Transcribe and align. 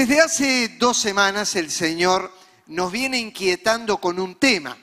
Desde 0.00 0.22
hace 0.22 0.68
dos 0.78 0.96
semanas 0.96 1.56
el 1.56 1.70
Señor 1.70 2.32
nos 2.68 2.90
viene 2.90 3.18
inquietando 3.18 3.98
con 3.98 4.18
un 4.18 4.36
tema. 4.36 4.78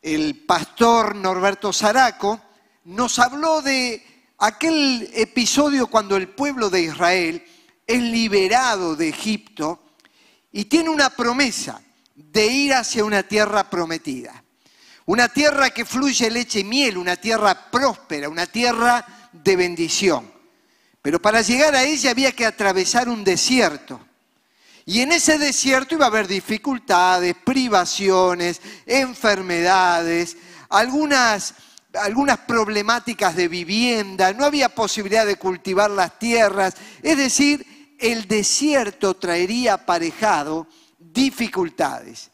El 0.00 0.44
pastor 0.46 1.16
Norberto 1.16 1.72
Zaraco 1.72 2.40
nos 2.84 3.18
habló 3.18 3.62
de 3.62 4.30
aquel 4.38 5.10
episodio 5.12 5.88
cuando 5.88 6.16
el 6.16 6.28
pueblo 6.28 6.70
de 6.70 6.82
Israel 6.82 7.44
es 7.84 8.00
liberado 8.00 8.94
de 8.94 9.08
Egipto 9.08 9.82
y 10.52 10.66
tiene 10.66 10.90
una 10.90 11.10
promesa 11.10 11.82
de 12.14 12.46
ir 12.46 12.74
hacia 12.74 13.04
una 13.04 13.24
tierra 13.24 13.68
prometida. 13.68 14.44
Una 15.06 15.30
tierra 15.30 15.70
que 15.70 15.84
fluye 15.84 16.30
leche 16.30 16.60
y 16.60 16.64
miel, 16.64 16.96
una 16.96 17.16
tierra 17.16 17.72
próspera, 17.72 18.28
una 18.28 18.46
tierra 18.46 19.04
de 19.32 19.56
bendición. 19.56 20.32
Pero 21.02 21.20
para 21.20 21.42
llegar 21.42 21.74
a 21.74 21.82
ella 21.82 22.12
había 22.12 22.30
que 22.30 22.46
atravesar 22.46 23.08
un 23.08 23.24
desierto. 23.24 24.11
Y 24.84 25.00
en 25.00 25.12
ese 25.12 25.38
desierto 25.38 25.94
iba 25.94 26.06
a 26.06 26.08
haber 26.08 26.26
dificultades, 26.26 27.34
privaciones, 27.44 28.60
enfermedades, 28.86 30.36
algunas, 30.68 31.54
algunas 31.94 32.38
problemáticas 32.38 33.36
de 33.36 33.48
vivienda, 33.48 34.32
no 34.32 34.44
había 34.44 34.68
posibilidad 34.68 35.26
de 35.26 35.36
cultivar 35.36 35.90
las 35.90 36.18
tierras. 36.18 36.74
Es 37.02 37.16
decir, 37.16 37.96
el 37.98 38.26
desierto 38.26 39.14
traería 39.14 39.74
aparejado 39.74 40.66
dificultades. 40.98 42.30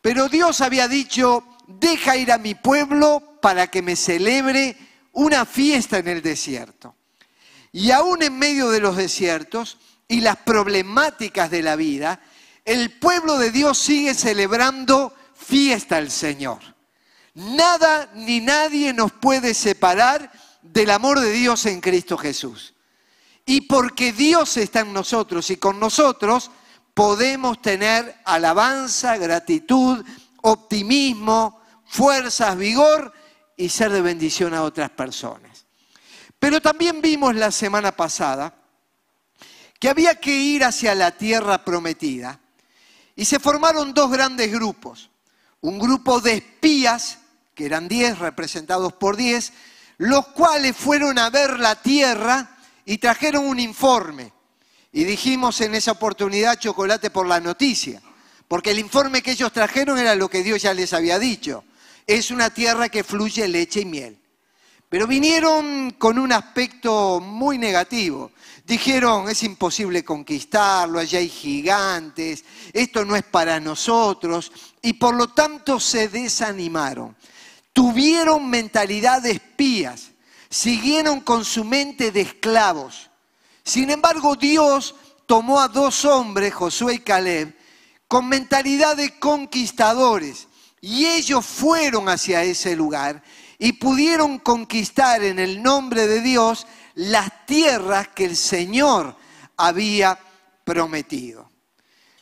Pero 0.00 0.28
Dios 0.28 0.60
había 0.60 0.88
dicho, 0.88 1.44
deja 1.66 2.16
ir 2.16 2.32
a 2.32 2.38
mi 2.38 2.54
pueblo 2.54 3.38
para 3.42 3.66
que 3.66 3.82
me 3.82 3.96
celebre 3.96 4.76
una 5.12 5.44
fiesta 5.44 5.98
en 5.98 6.08
el 6.08 6.22
desierto. 6.22 6.96
Y 7.70 7.90
aún 7.90 8.22
en 8.22 8.38
medio 8.38 8.70
de 8.70 8.80
los 8.80 8.96
desiertos 8.96 9.78
y 10.12 10.20
las 10.20 10.36
problemáticas 10.36 11.50
de 11.50 11.62
la 11.62 11.74
vida, 11.74 12.20
el 12.66 12.90
pueblo 12.98 13.38
de 13.38 13.50
Dios 13.50 13.78
sigue 13.78 14.12
celebrando 14.12 15.14
fiesta 15.34 15.96
al 15.96 16.10
Señor. 16.10 16.58
Nada 17.32 18.10
ni 18.14 18.40
nadie 18.40 18.92
nos 18.92 19.12
puede 19.12 19.54
separar 19.54 20.30
del 20.60 20.90
amor 20.90 21.18
de 21.18 21.32
Dios 21.32 21.64
en 21.64 21.80
Cristo 21.80 22.18
Jesús. 22.18 22.74
Y 23.46 23.62
porque 23.62 24.12
Dios 24.12 24.58
está 24.58 24.80
en 24.80 24.92
nosotros 24.92 25.50
y 25.50 25.56
con 25.56 25.80
nosotros, 25.80 26.50
podemos 26.92 27.62
tener 27.62 28.14
alabanza, 28.26 29.16
gratitud, 29.16 30.04
optimismo, 30.42 31.58
fuerzas, 31.86 32.58
vigor 32.58 33.14
y 33.56 33.70
ser 33.70 33.90
de 33.90 34.02
bendición 34.02 34.52
a 34.52 34.62
otras 34.62 34.90
personas. 34.90 35.64
Pero 36.38 36.60
también 36.60 37.00
vimos 37.00 37.34
la 37.34 37.50
semana 37.50 37.92
pasada 37.92 38.61
que 39.82 39.88
había 39.88 40.14
que 40.14 40.30
ir 40.30 40.62
hacia 40.62 40.94
la 40.94 41.10
tierra 41.10 41.64
prometida 41.64 42.38
y 43.16 43.24
se 43.24 43.40
formaron 43.40 43.92
dos 43.92 44.12
grandes 44.12 44.52
grupos. 44.52 45.10
Un 45.60 45.80
grupo 45.80 46.20
de 46.20 46.34
espías, 46.34 47.18
que 47.52 47.66
eran 47.66 47.88
diez, 47.88 48.20
representados 48.20 48.92
por 48.92 49.16
diez, 49.16 49.52
los 49.98 50.28
cuales 50.28 50.76
fueron 50.76 51.18
a 51.18 51.30
ver 51.30 51.58
la 51.58 51.74
tierra 51.74 52.56
y 52.84 52.98
trajeron 52.98 53.44
un 53.44 53.58
informe. 53.58 54.32
Y 54.92 55.02
dijimos 55.02 55.60
en 55.60 55.74
esa 55.74 55.90
oportunidad 55.90 56.60
chocolate 56.60 57.10
por 57.10 57.26
la 57.26 57.40
noticia, 57.40 58.00
porque 58.46 58.70
el 58.70 58.78
informe 58.78 59.20
que 59.20 59.32
ellos 59.32 59.52
trajeron 59.52 59.98
era 59.98 60.14
lo 60.14 60.30
que 60.30 60.44
Dios 60.44 60.62
ya 60.62 60.72
les 60.74 60.92
había 60.92 61.18
dicho 61.18 61.64
es 62.06 62.30
una 62.30 62.50
tierra 62.50 62.88
que 62.88 63.02
fluye 63.02 63.48
leche 63.48 63.80
y 63.80 63.84
miel. 63.84 64.18
Pero 64.88 65.06
vinieron 65.06 65.92
con 65.92 66.18
un 66.18 66.32
aspecto 66.32 67.20
muy 67.20 67.56
negativo. 67.58 68.30
Dijeron, 68.64 69.28
es 69.28 69.42
imposible 69.42 70.04
conquistarlo, 70.04 70.98
allá 70.98 71.18
hay 71.18 71.28
gigantes, 71.28 72.44
esto 72.72 73.04
no 73.04 73.16
es 73.16 73.24
para 73.24 73.58
nosotros, 73.58 74.52
y 74.80 74.92
por 74.94 75.14
lo 75.14 75.28
tanto 75.28 75.80
se 75.80 76.08
desanimaron. 76.08 77.16
Tuvieron 77.72 78.48
mentalidad 78.48 79.22
de 79.22 79.32
espías, 79.32 80.10
siguieron 80.48 81.20
con 81.20 81.44
su 81.44 81.64
mente 81.64 82.12
de 82.12 82.20
esclavos. 82.20 83.10
Sin 83.64 83.90
embargo, 83.90 84.36
Dios 84.36 84.94
tomó 85.26 85.60
a 85.60 85.68
dos 85.68 86.04
hombres, 86.04 86.54
Josué 86.54 86.94
y 86.94 86.98
Caleb, 86.98 87.56
con 88.06 88.28
mentalidad 88.28 88.96
de 88.96 89.18
conquistadores 89.18 90.46
y 90.84 91.06
ellos 91.06 91.46
fueron 91.46 92.08
hacia 92.08 92.42
ese 92.42 92.74
lugar 92.74 93.22
y 93.62 93.74
pudieron 93.74 94.40
conquistar 94.40 95.22
en 95.22 95.38
el 95.38 95.62
nombre 95.62 96.08
de 96.08 96.20
Dios 96.20 96.66
las 96.96 97.46
tierras 97.46 98.08
que 98.08 98.24
el 98.24 98.36
Señor 98.36 99.14
había 99.56 100.18
prometido. 100.64 101.48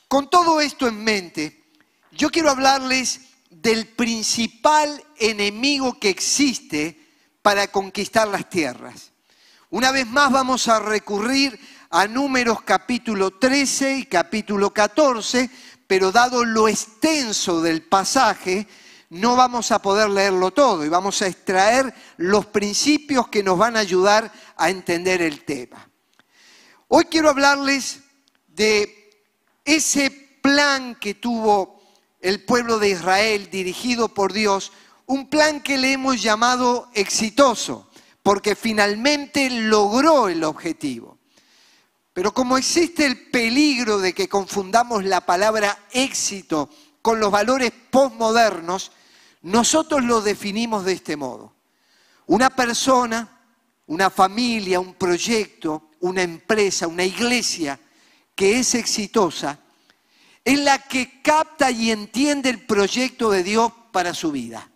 Con 0.06 0.28
todo 0.28 0.60
esto 0.60 0.86
en 0.86 1.02
mente, 1.02 1.64
yo 2.12 2.28
quiero 2.28 2.50
hablarles 2.50 3.22
del 3.48 3.86
principal 3.86 5.02
enemigo 5.16 5.98
que 5.98 6.10
existe 6.10 7.08
para 7.40 7.68
conquistar 7.68 8.28
las 8.28 8.50
tierras. 8.50 9.12
Una 9.70 9.92
vez 9.92 10.06
más 10.06 10.30
vamos 10.30 10.68
a 10.68 10.78
recurrir 10.78 11.58
a 11.88 12.06
números 12.06 12.60
capítulo 12.66 13.30
13 13.30 13.96
y 13.96 14.04
capítulo 14.04 14.74
14 14.74 15.48
pero 15.86 16.12
dado 16.12 16.44
lo 16.44 16.68
extenso 16.68 17.62
del 17.62 17.82
pasaje, 17.82 18.68
no 19.10 19.34
vamos 19.34 19.72
a 19.72 19.82
poder 19.82 20.08
leerlo 20.08 20.52
todo 20.52 20.84
y 20.84 20.88
vamos 20.88 21.20
a 21.20 21.26
extraer 21.26 21.92
los 22.16 22.46
principios 22.46 23.28
que 23.28 23.42
nos 23.42 23.58
van 23.58 23.76
a 23.76 23.80
ayudar 23.80 24.32
a 24.56 24.70
entender 24.70 25.20
el 25.20 25.44
tema. 25.44 25.88
Hoy 26.88 27.04
quiero 27.06 27.28
hablarles 27.28 28.00
de 28.46 29.10
ese 29.64 30.10
plan 30.40 30.94
que 30.94 31.14
tuvo 31.14 31.82
el 32.20 32.44
pueblo 32.44 32.78
de 32.78 32.90
Israel 32.90 33.50
dirigido 33.50 34.08
por 34.08 34.32
Dios, 34.32 34.72
un 35.06 35.28
plan 35.28 35.60
que 35.60 35.76
le 35.76 35.92
hemos 35.92 36.22
llamado 36.22 36.88
exitoso, 36.94 37.90
porque 38.22 38.54
finalmente 38.54 39.50
logró 39.50 40.28
el 40.28 40.44
objetivo. 40.44 41.18
Pero 42.12 42.32
como 42.32 42.58
existe 42.58 43.06
el 43.06 43.30
peligro 43.30 43.98
de 43.98 44.12
que 44.12 44.28
confundamos 44.28 45.04
la 45.04 45.20
palabra 45.22 45.86
éxito 45.90 46.68
con 47.02 47.18
los 47.18 47.30
valores 47.30 47.72
postmodernos, 47.90 48.92
nosotros 49.42 50.04
lo 50.04 50.20
definimos 50.20 50.84
de 50.84 50.92
este 50.92 51.16
modo. 51.16 51.54
Una 52.26 52.50
persona, 52.50 53.40
una 53.86 54.10
familia, 54.10 54.80
un 54.80 54.94
proyecto, 54.94 55.90
una 56.00 56.22
empresa, 56.22 56.86
una 56.86 57.04
iglesia 57.04 57.78
que 58.34 58.58
es 58.58 58.74
exitosa, 58.74 59.58
es 60.44 60.58
la 60.60 60.78
que 60.78 61.20
capta 61.22 61.70
y 61.70 61.90
entiende 61.90 62.50
el 62.50 62.64
proyecto 62.64 63.30
de 63.30 63.42
Dios 63.42 63.72
para 63.92 64.14
su 64.14 64.32
vida. 64.32 64.70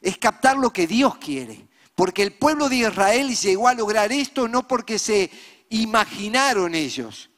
Es 0.00 0.18
captar 0.18 0.56
lo 0.56 0.72
que 0.72 0.86
Dios 0.86 1.16
quiere. 1.16 1.66
Porque 1.94 2.22
el 2.22 2.32
pueblo 2.32 2.68
de 2.68 2.76
Israel 2.76 3.34
llegó 3.36 3.68
a 3.68 3.74
lograr 3.74 4.12
esto 4.12 4.48
no 4.48 4.66
porque 4.66 4.98
se 4.98 5.30
imaginaron 5.70 6.74
ellos. 6.74 7.30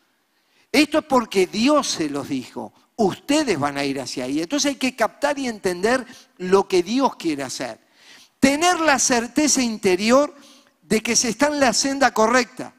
Esto 0.72 0.98
es 0.98 1.04
porque 1.04 1.46
Dios 1.46 1.88
se 1.88 2.08
los 2.08 2.28
dijo. 2.28 2.72
Ustedes 2.96 3.58
van 3.58 3.76
a 3.76 3.84
ir 3.84 4.00
hacia 4.00 4.24
ahí. 4.24 4.40
Entonces 4.40 4.70
hay 4.70 4.76
que 4.76 4.94
captar 4.94 5.38
y 5.38 5.48
entender 5.48 6.06
lo 6.38 6.68
que 6.68 6.82
Dios 6.82 7.16
quiere 7.16 7.42
hacer. 7.42 7.80
Tener 8.38 8.80
la 8.80 8.98
certeza 8.98 9.62
interior 9.62 10.34
de 10.82 11.02
que 11.02 11.16
se 11.16 11.30
está 11.30 11.46
en 11.48 11.60
la 11.60 11.72
senda 11.72 12.12
correcta. 12.12 12.74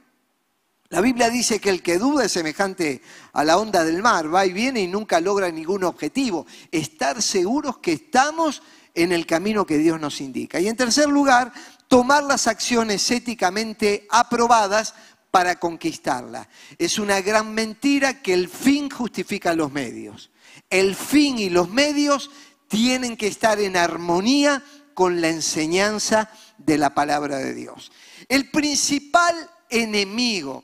La 0.90 1.02
Biblia 1.02 1.30
dice 1.30 1.60
que 1.60 1.72
el 1.72 1.82
que 1.82 1.98
duda 1.98 2.26
es 2.26 2.32
semejante 2.32 3.02
a 3.34 3.44
la 3.44 3.58
onda 3.58 3.84
del 3.84 4.02
mar, 4.04 4.34
va 4.34 4.46
y 4.46 4.54
viene 4.54 4.82
y 4.82 4.88
nunca 4.88 5.20
logra 5.20 5.50
ningún 5.50 5.84
objetivo. 5.84 6.46
Estar 6.72 7.22
seguros 7.22 7.80
que 7.80 7.94
estamos 7.94 8.62
en 8.94 9.12
el 9.12 9.26
camino 9.26 9.66
que 9.66 9.78
Dios 9.78 10.00
nos 10.00 10.22
indica. 10.22 10.60
Y 10.60 10.68
en 10.68 10.78
tercer 10.78 11.10
lugar, 11.10 11.52
tomar 11.88 12.24
las 12.24 12.48
acciones 12.48 13.10
éticamente 13.12 14.08
aprobadas 14.10 14.94
para 15.36 15.60
conquistarla. 15.60 16.48
Es 16.78 16.98
una 16.98 17.20
gran 17.20 17.54
mentira 17.54 18.22
que 18.22 18.34
el 18.34 18.48
fin 18.48 18.90
justifica 18.90 19.54
los 19.54 19.70
medios. 19.70 20.32
El 20.70 20.96
fin 20.96 21.38
y 21.38 21.50
los 21.50 21.68
medios 21.68 22.32
tienen 22.70 23.18
que 23.18 23.28
estar 23.28 23.60
en 23.60 23.76
armonía 23.76 24.64
con 24.94 25.20
la 25.20 25.28
enseñanza 25.28 26.32
de 26.58 26.78
la 26.78 26.96
palabra 26.96 27.36
de 27.40 27.54
Dios. 27.54 27.92
El 28.30 28.50
principal 28.50 29.36
enemigo 29.70 30.64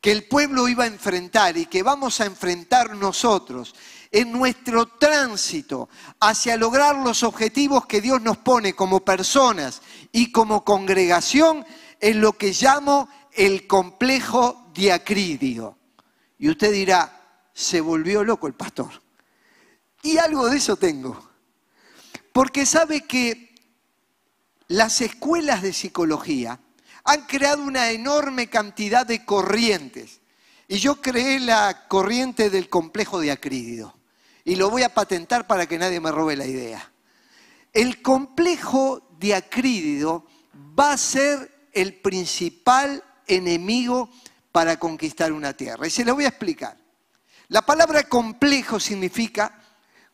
que 0.00 0.12
el 0.12 0.22
pueblo 0.22 0.68
iba 0.68 0.84
a 0.84 0.86
enfrentar 0.86 1.56
y 1.56 1.66
que 1.66 1.82
vamos 1.82 2.20
a 2.20 2.26
enfrentar 2.26 2.94
nosotros 2.94 3.74
en 4.12 4.30
nuestro 4.30 4.86
tránsito 4.86 5.88
hacia 6.20 6.56
lograr 6.56 6.94
los 6.94 7.24
objetivos 7.24 7.86
que 7.86 8.00
Dios 8.00 8.22
nos 8.22 8.36
pone 8.36 8.74
como 8.74 9.04
personas 9.04 9.82
y 10.12 10.30
como 10.30 10.62
congregación 10.62 11.66
es 11.98 12.14
lo 12.14 12.34
que 12.34 12.52
llamo 12.52 13.08
el 13.36 13.66
complejo 13.66 14.70
diacridio. 14.74 15.76
Y 16.38 16.48
usted 16.48 16.72
dirá, 16.72 17.48
se 17.52 17.80
volvió 17.80 18.24
loco 18.24 18.46
el 18.46 18.54
pastor. 18.54 18.90
Y 20.02 20.18
algo 20.18 20.48
de 20.48 20.56
eso 20.56 20.76
tengo. 20.76 21.30
Porque 22.32 22.66
sabe 22.66 23.02
que 23.02 23.54
las 24.68 25.00
escuelas 25.00 25.62
de 25.62 25.72
psicología 25.72 26.60
han 27.04 27.22
creado 27.26 27.62
una 27.62 27.90
enorme 27.90 28.48
cantidad 28.48 29.06
de 29.06 29.24
corrientes. 29.24 30.20
y 30.68 30.78
yo 30.78 31.00
creé 31.00 31.38
la 31.38 31.86
corriente 31.86 32.50
del 32.50 32.68
complejo 32.68 33.20
de 33.20 33.30
acrídido. 33.30 33.96
Y 34.44 34.56
lo 34.56 34.68
voy 34.68 34.82
a 34.82 34.92
patentar 34.92 35.46
para 35.46 35.66
que 35.66 35.78
nadie 35.78 36.00
me 36.00 36.10
robe 36.10 36.36
la 36.36 36.46
idea. 36.46 36.90
El 37.72 38.02
complejo 38.02 39.08
de 39.18 39.34
acrídido 39.34 40.26
va 40.78 40.92
a 40.92 40.98
ser 40.98 41.68
el 41.72 41.94
principal 41.94 43.04
enemigo 43.26 44.10
para 44.52 44.78
conquistar 44.78 45.32
una 45.32 45.52
tierra. 45.52 45.86
Y 45.86 45.90
se 45.90 46.04
lo 46.04 46.14
voy 46.14 46.24
a 46.24 46.28
explicar. 46.28 46.76
La 47.48 47.62
palabra 47.62 48.04
complejo 48.04 48.80
significa 48.80 49.60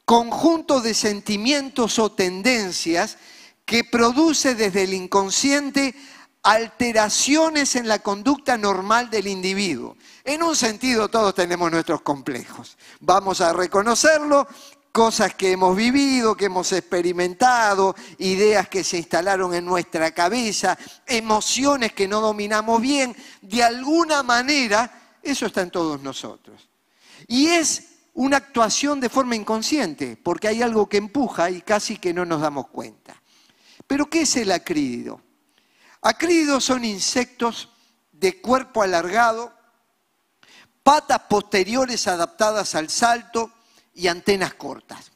conjunto 0.05 0.81
de 0.81 0.94
sentimientos 0.94 1.99
o 1.99 2.12
tendencias 2.12 3.19
que 3.64 3.85
produce 3.85 4.55
desde 4.55 4.82
el 4.82 4.94
inconsciente 4.94 5.94
alteraciones 6.43 7.76
en 7.76 7.87
la 7.87 8.00
conducta 8.00 8.59
normal 8.59 9.11
del 9.11 9.29
individuo. 9.29 9.97
En 10.25 10.43
un 10.43 10.56
sentido 10.56 11.08
todos 11.08 11.35
tenemos 11.35 11.70
nuestros 11.70 12.03
complejos. 12.03 12.76
Vamos 13.00 13.41
a 13.41 13.53
reconocerlo, 13.53 14.47
cosas 14.93 15.35
que 15.35 15.53
hemos 15.53 15.75
vivido, 15.75 16.37
que 16.37 16.44
hemos 16.44 16.71
experimentado, 16.73 17.97
ideas 18.19 18.69
que 18.69 18.85
se 18.85 18.99
instalaron 18.99 19.55
en 19.55 19.65
nuestra 19.65 20.11
cabeza, 20.12 20.79
emociones 21.06 21.94
que 21.94 22.06
no 22.06 22.21
dominamos 22.21 22.81
bien, 22.81 23.17
de 23.41 23.65
alguna 23.65 24.23
manera, 24.23 25.19
eso 25.23 25.47
está 25.47 25.62
en 25.62 25.71
todos 25.71 26.00
nosotros. 26.03 26.69
Y 27.27 27.47
es 27.47 27.89
una 28.15 28.37
actuación 28.37 29.00
de 29.00 29.09
forma 29.09 29.35
inconsciente, 29.35 30.19
porque 30.23 30.49
hay 30.49 30.61
algo 30.61 30.87
que 30.87 30.99
empuja 30.99 31.49
y 31.49 31.62
casi 31.62 31.97
que 31.97 32.12
no 32.12 32.27
nos 32.27 32.43
damos 32.43 32.69
cuenta. 32.69 33.21
Pero 33.87 34.11
¿qué 34.11 34.23
es 34.23 34.37
el 34.37 34.53
acrídido? 34.53 35.23
Acrídidos 36.03 36.65
son 36.65 36.85
insectos 36.85 37.71
de 38.12 38.43
cuerpo 38.43 38.83
alargado, 38.83 39.55
patas 40.83 41.21
posteriores 41.31 42.06
adaptadas 42.09 42.75
al 42.75 42.91
salto 42.91 43.50
y 43.94 44.09
antenas 44.09 44.55
cortas. 44.55 45.11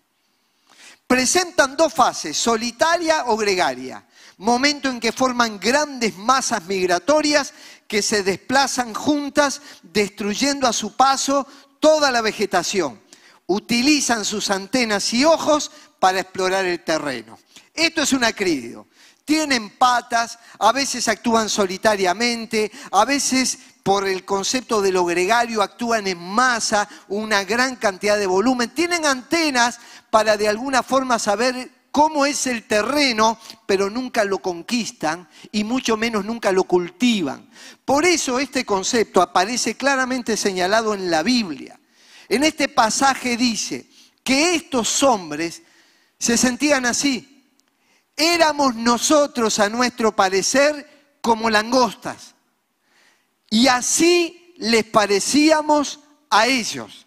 Presentan 1.06 1.76
dos 1.76 1.92
fases, 1.92 2.36
solitaria 2.36 3.24
o 3.26 3.36
gregaria, 3.36 4.04
momento 4.38 4.88
en 4.88 4.98
que 4.98 5.12
forman 5.12 5.58
grandes 5.60 6.16
masas 6.16 6.64
migratorias 6.64 7.54
que 7.86 8.02
se 8.02 8.22
desplazan 8.22 8.92
juntas, 8.92 9.62
destruyendo 9.82 10.66
a 10.66 10.72
su 10.72 10.96
paso 10.96 11.46
toda 11.78 12.10
la 12.10 12.20
vegetación. 12.20 13.00
Utilizan 13.46 14.24
sus 14.24 14.50
antenas 14.50 15.12
y 15.14 15.24
ojos 15.24 15.70
para 16.00 16.20
explorar 16.20 16.64
el 16.64 16.82
terreno. 16.82 17.38
Esto 17.72 18.02
es 18.02 18.12
un 18.12 18.24
acrídido 18.24 18.86
tienen 19.26 19.70
patas, 19.70 20.38
a 20.60 20.72
veces 20.72 21.08
actúan 21.08 21.50
solitariamente, 21.50 22.70
a 22.92 23.04
veces 23.04 23.58
por 23.86 24.08
el 24.08 24.24
concepto 24.24 24.82
de 24.82 24.90
lo 24.90 25.04
gregario 25.04 25.62
actúan 25.62 26.08
en 26.08 26.18
masa, 26.18 26.88
una 27.06 27.44
gran 27.44 27.76
cantidad 27.76 28.18
de 28.18 28.26
volumen, 28.26 28.70
tienen 28.70 29.06
antenas 29.06 29.78
para 30.10 30.36
de 30.36 30.48
alguna 30.48 30.82
forma 30.82 31.20
saber 31.20 31.70
cómo 31.92 32.26
es 32.26 32.48
el 32.48 32.64
terreno, 32.64 33.38
pero 33.64 33.88
nunca 33.88 34.24
lo 34.24 34.40
conquistan 34.40 35.28
y 35.52 35.62
mucho 35.62 35.96
menos 35.96 36.24
nunca 36.24 36.50
lo 36.50 36.64
cultivan. 36.64 37.48
Por 37.84 38.04
eso 38.04 38.40
este 38.40 38.64
concepto 38.64 39.22
aparece 39.22 39.76
claramente 39.76 40.36
señalado 40.36 40.92
en 40.92 41.08
la 41.08 41.22
Biblia. 41.22 41.78
En 42.28 42.42
este 42.42 42.66
pasaje 42.66 43.36
dice 43.36 43.88
que 44.24 44.56
estos 44.56 45.00
hombres 45.04 45.62
se 46.18 46.36
sentían 46.36 46.86
así, 46.86 47.52
éramos 48.16 48.74
nosotros, 48.74 49.60
a 49.60 49.68
nuestro 49.68 50.16
parecer, 50.16 51.18
como 51.20 51.50
langostas. 51.50 52.34
Y 53.50 53.68
así 53.68 54.54
les 54.58 54.84
parecíamos 54.84 56.00
a 56.30 56.46
ellos. 56.46 57.06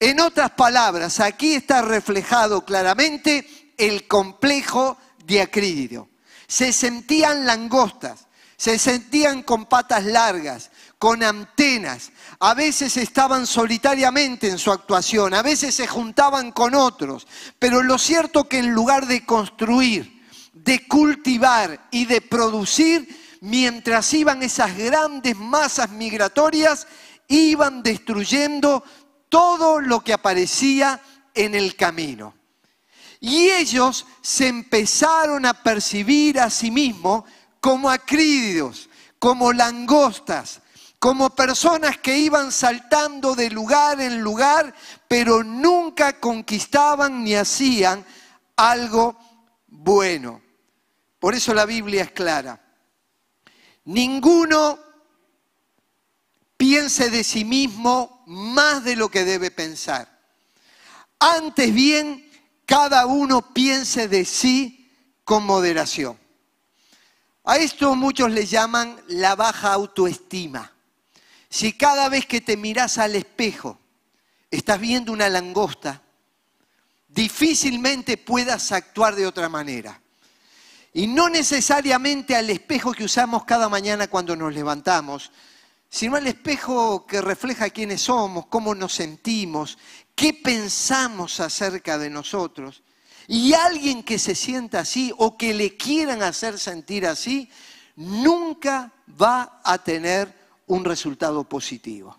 En 0.00 0.20
otras 0.20 0.50
palabras, 0.50 1.20
aquí 1.20 1.54
está 1.54 1.82
reflejado 1.82 2.64
claramente 2.64 3.72
el 3.76 4.08
complejo 4.08 4.98
de 5.24 5.40
acrídido. 5.40 6.08
Se 6.48 6.72
sentían 6.72 7.46
langostas, 7.46 8.26
se 8.56 8.78
sentían 8.78 9.42
con 9.42 9.66
patas 9.66 10.04
largas, 10.04 10.70
con 10.98 11.22
antenas, 11.22 12.12
a 12.38 12.54
veces 12.54 12.96
estaban 12.96 13.46
solitariamente 13.46 14.48
en 14.48 14.58
su 14.58 14.70
actuación, 14.70 15.34
a 15.34 15.42
veces 15.42 15.74
se 15.74 15.86
juntaban 15.86 16.52
con 16.52 16.74
otros, 16.74 17.26
pero 17.58 17.82
lo 17.82 17.98
cierto 17.98 18.48
que 18.48 18.58
en 18.58 18.70
lugar 18.70 19.06
de 19.06 19.24
construir, 19.24 20.22
de 20.52 20.86
cultivar 20.86 21.88
y 21.90 22.06
de 22.06 22.20
producir, 22.20 23.21
mientras 23.42 24.14
iban 24.14 24.40
esas 24.44 24.76
grandes 24.76 25.36
masas 25.36 25.90
migratorias, 25.90 26.86
iban 27.26 27.82
destruyendo 27.82 28.84
todo 29.28 29.80
lo 29.80 30.00
que 30.00 30.12
aparecía 30.12 31.00
en 31.34 31.56
el 31.56 31.74
camino. 31.74 32.34
Y 33.18 33.48
ellos 33.50 34.06
se 34.20 34.46
empezaron 34.46 35.44
a 35.44 35.54
percibir 35.54 36.38
a 36.38 36.50
sí 36.50 36.70
mismos 36.70 37.24
como 37.60 37.90
acrídidos, 37.90 38.88
como 39.18 39.52
langostas, 39.52 40.60
como 41.00 41.30
personas 41.30 41.98
que 41.98 42.16
iban 42.16 42.52
saltando 42.52 43.34
de 43.34 43.50
lugar 43.50 44.00
en 44.00 44.20
lugar, 44.20 44.72
pero 45.08 45.42
nunca 45.42 46.20
conquistaban 46.20 47.24
ni 47.24 47.34
hacían 47.34 48.04
algo 48.54 49.16
bueno. 49.66 50.40
Por 51.18 51.34
eso 51.34 51.52
la 51.52 51.66
Biblia 51.66 52.02
es 52.04 52.12
clara. 52.12 52.60
Ninguno 53.84 54.78
piense 56.56 57.10
de 57.10 57.24
sí 57.24 57.44
mismo 57.44 58.22
más 58.26 58.84
de 58.84 58.96
lo 58.96 59.10
que 59.10 59.24
debe 59.24 59.50
pensar. 59.50 60.08
Antes 61.18 61.72
bien, 61.72 62.30
cada 62.66 63.06
uno 63.06 63.52
piense 63.52 64.08
de 64.08 64.24
sí 64.24 64.90
con 65.24 65.44
moderación. 65.44 66.18
A 67.44 67.56
esto 67.56 67.94
muchos 67.96 68.30
le 68.30 68.46
llaman 68.46 69.00
la 69.08 69.34
baja 69.34 69.72
autoestima. 69.72 70.72
Si 71.48 71.72
cada 71.72 72.08
vez 72.08 72.26
que 72.26 72.40
te 72.40 72.56
miras 72.56 72.98
al 72.98 73.14
espejo 73.14 73.78
estás 74.50 74.80
viendo 74.80 75.12
una 75.12 75.28
langosta, 75.28 76.02
difícilmente 77.08 78.16
puedas 78.16 78.72
actuar 78.72 79.14
de 79.14 79.26
otra 79.26 79.48
manera. 79.48 80.01
Y 80.92 81.06
no 81.06 81.28
necesariamente 81.28 82.36
al 82.36 82.50
espejo 82.50 82.92
que 82.92 83.04
usamos 83.04 83.44
cada 83.44 83.68
mañana 83.68 84.08
cuando 84.08 84.36
nos 84.36 84.52
levantamos, 84.52 85.32
sino 85.88 86.16
al 86.16 86.26
espejo 86.26 87.06
que 87.06 87.20
refleja 87.20 87.70
quiénes 87.70 88.02
somos, 88.02 88.46
cómo 88.46 88.74
nos 88.74 88.94
sentimos, 88.94 89.78
qué 90.14 90.34
pensamos 90.34 91.40
acerca 91.40 91.98
de 91.98 92.10
nosotros. 92.10 92.82
Y 93.26 93.54
alguien 93.54 94.02
que 94.02 94.18
se 94.18 94.34
sienta 94.34 94.80
así 94.80 95.12
o 95.16 95.36
que 95.38 95.54
le 95.54 95.76
quieran 95.76 96.22
hacer 96.22 96.58
sentir 96.58 97.06
así, 97.06 97.48
nunca 97.96 98.92
va 99.20 99.60
a 99.64 99.78
tener 99.78 100.34
un 100.66 100.84
resultado 100.84 101.44
positivo. 101.44 102.18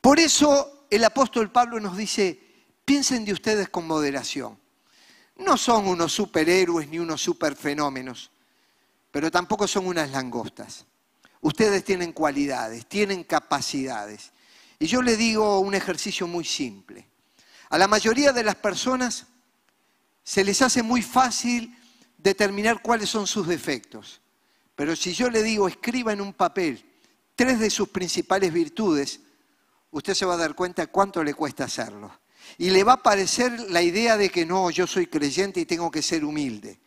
Por 0.00 0.20
eso 0.20 0.86
el 0.90 1.04
apóstol 1.04 1.50
Pablo 1.50 1.80
nos 1.80 1.96
dice, 1.96 2.38
piensen 2.84 3.24
de 3.24 3.32
ustedes 3.32 3.68
con 3.68 3.86
moderación. 3.86 4.61
No 5.36 5.56
son 5.56 5.86
unos 5.86 6.12
superhéroes 6.12 6.88
ni 6.88 6.98
unos 6.98 7.22
superfenómenos, 7.22 8.30
pero 9.10 9.30
tampoco 9.30 9.66
son 9.66 9.86
unas 9.86 10.10
langostas. 10.10 10.86
Ustedes 11.40 11.84
tienen 11.84 12.12
cualidades, 12.12 12.86
tienen 12.86 13.24
capacidades. 13.24 14.32
Y 14.78 14.86
yo 14.86 15.02
le 15.02 15.16
digo 15.16 15.60
un 15.60 15.74
ejercicio 15.74 16.26
muy 16.26 16.44
simple. 16.44 17.06
A 17.70 17.78
la 17.78 17.88
mayoría 17.88 18.32
de 18.32 18.44
las 18.44 18.56
personas 18.56 19.26
se 20.22 20.44
les 20.44 20.62
hace 20.62 20.82
muy 20.82 21.02
fácil 21.02 21.76
determinar 22.18 22.82
cuáles 22.82 23.10
son 23.10 23.26
sus 23.26 23.46
defectos. 23.46 24.20
Pero 24.76 24.94
si 24.94 25.12
yo 25.12 25.30
le 25.30 25.42
digo, 25.42 25.68
escriba 25.68 26.12
en 26.12 26.20
un 26.20 26.32
papel 26.32 26.84
tres 27.34 27.58
de 27.58 27.70
sus 27.70 27.88
principales 27.88 28.52
virtudes, 28.52 29.20
usted 29.90 30.14
se 30.14 30.24
va 30.24 30.34
a 30.34 30.38
dar 30.38 30.54
cuenta 30.54 30.86
cuánto 30.86 31.24
le 31.24 31.34
cuesta 31.34 31.64
hacerlo. 31.64 32.21
Y 32.58 32.70
le 32.70 32.84
va 32.84 32.94
a 32.94 33.02
parecer 33.02 33.70
la 33.70 33.82
idea 33.82 34.16
de 34.16 34.30
que 34.30 34.46
no, 34.46 34.70
yo 34.70 34.86
soy 34.86 35.06
creyente 35.06 35.60
y 35.60 35.66
tengo 35.66 35.90
que 35.90 36.02
ser 36.02 36.24
humilde. 36.24 36.78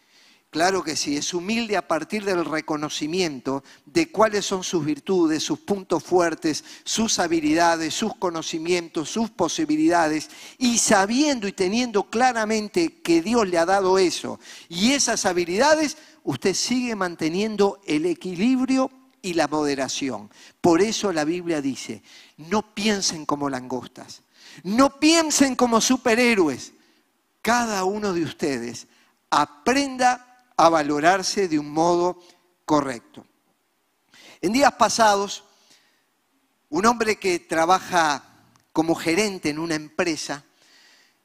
Claro 0.56 0.86
que 0.86 0.96
sí, 0.96 1.18
es 1.18 1.34
humilde 1.34 1.76
a 1.76 1.86
partir 1.86 2.24
del 2.24 2.46
reconocimiento 2.46 3.62
de 3.86 4.10
cuáles 4.10 4.46
son 4.46 4.64
sus 4.64 4.86
virtudes, 4.86 5.44
sus 5.44 5.60
puntos 5.60 6.02
fuertes, 6.02 6.64
sus 6.86 7.20
habilidades, 7.20 7.94
sus 7.94 8.16
conocimientos, 8.16 9.10
sus 9.10 9.30
posibilidades, 9.30 10.30
y 10.58 10.78
sabiendo 10.78 11.50
y 11.50 11.52
teniendo 11.52 12.10
claramente 12.10 13.02
que 13.02 13.22
Dios 13.22 13.50
le 13.50 13.58
ha 13.58 13.66
dado 13.66 13.98
eso 13.98 14.40
y 14.70 14.94
esas 14.94 15.26
habilidades, 15.26 15.98
usted 16.24 16.54
sigue 16.54 16.96
manteniendo 16.96 17.82
el 17.86 18.06
equilibrio 18.06 18.90
y 19.22 19.34
la 19.34 19.50
moderación. 19.50 20.30
Por 20.62 20.82
eso 20.82 21.12
la 21.12 21.26
Biblia 21.26 21.60
dice, 21.60 22.02
no 22.38 22.74
piensen 22.74 23.26
como 23.26 23.50
langostas, 23.50 24.22
no 24.64 25.00
piensen 25.00 25.56
como 25.56 25.82
superhéroes. 25.82 26.74
Cada 27.42 27.84
uno 27.84 28.14
de 28.14 28.24
ustedes 28.24 28.88
aprenda 29.30 30.46
a 30.58 30.70
valorarse 30.70 31.48
de 31.48 31.60
un 31.60 31.72
modo 31.72 32.22
correcto. 32.66 33.26
En 34.42 34.54
días 34.54 34.74
pasados, 34.74 35.44
un 36.70 36.86
hombre 36.86 37.18
que 37.18 37.40
trabaja 37.40 38.24
como 38.74 38.96
gerente 38.96 39.50
en 39.50 39.60
una 39.60 39.76
empresa, 39.76 40.44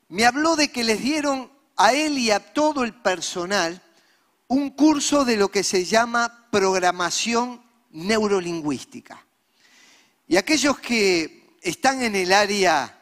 me 0.08 0.24
habló 0.24 0.56
de 0.56 0.70
que 0.70 0.84
les 0.84 1.00
dieron 1.00 1.50
a 1.76 1.92
él 1.92 2.18
y 2.18 2.30
a 2.30 2.52
todo 2.52 2.84
el 2.84 2.94
personal 2.94 3.82
un 4.48 4.70
curso 4.70 5.24
de 5.24 5.36
lo 5.36 5.50
que 5.50 5.62
se 5.62 5.84
llama 5.84 6.48
programación 6.50 7.62
neurolingüística. 7.90 9.24
Y 10.26 10.36
aquellos 10.36 10.78
que 10.78 11.56
están 11.62 12.02
en 12.02 12.16
el 12.16 12.32
área 12.32 12.99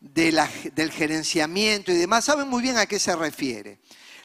del 0.00 0.90
gerenciamiento 0.90 1.92
y 1.92 1.96
demás 1.96 2.24
saben 2.24 2.48
muy 2.48 2.62
bien 2.62 2.78
a 2.78 2.86
qué 2.86 2.98
se 2.98 3.14
refiere. 3.14 3.78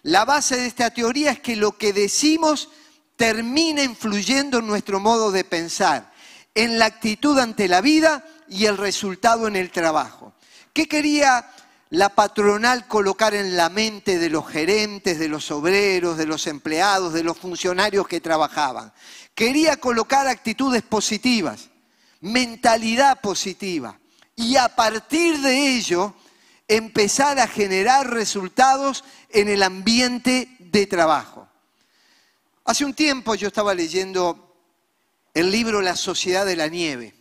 La 0.03 0.24
base 0.24 0.55
de 0.55 0.67
esta 0.67 0.89
teoría 0.91 1.32
es 1.32 1.39
que 1.41 1.55
lo 1.55 1.77
que 1.77 1.91
decimos 1.91 2.70
termina 3.17 3.84
influyendo 3.84 4.60
en 4.60 4.67
nuestro 4.67 5.00
modo 5.00 5.32
de 5.32 5.44
pensar, 5.44 6.13
en 6.53 6.79
la 6.79 6.86
actitud 6.86 7.38
ante 7.39 7.67
la 7.67 7.82
vida 7.82 8.25
y 8.48 8.65
el 8.65 8.77
resultado 8.77 9.48
en 9.48 9.55
el 9.55 9.72
trabajo. 9.72 10.34
¿Qué 10.74 10.88
quería 10.88 11.51
la 11.89 12.10
patronal 12.10 12.88
colocar 12.88 13.34
en 13.36 13.58
la 13.58 13.70
mente 13.70 14.17
de 14.17 14.29
los 14.29 14.48
gerentes, 14.48 15.20
de 15.20 15.27
los 15.27 15.51
obreros, 15.51 16.17
de 16.17 16.25
los 16.25 16.48
empleados, 16.48 17.13
de 17.13 17.24
los 17.24 17.38
funcionarios 17.38 18.08
que 18.08 18.22
trabajaban? 18.22 18.94
Quería 19.34 19.77
colocar 19.77 20.27
actitudes 20.27 20.84
positivas, 20.84 21.70
mentalidad 22.22 23.20
positiva 23.20 24.00
y 24.36 24.58
a 24.58 24.70
partir 24.70 25.39
de 25.39 25.75
ello 25.75 26.13
empezar 26.68 27.39
a 27.39 27.48
generar 27.48 28.12
resultados 28.12 29.04
en 29.30 29.50
el 29.50 29.63
ambiente 29.63 30.56
de 30.60 30.88
trabajo. 30.88 31.48
Hace 32.65 32.84
un 32.84 32.94
tiempo 32.94 33.36
yo 33.36 33.48
estaba 33.48 33.74
leyendo 33.74 34.58
el 35.34 35.51
libro 35.51 35.82
La 35.82 35.96
Sociedad 35.96 36.46
de 36.46 36.56
la 36.56 36.68
Nieve, 36.68 37.13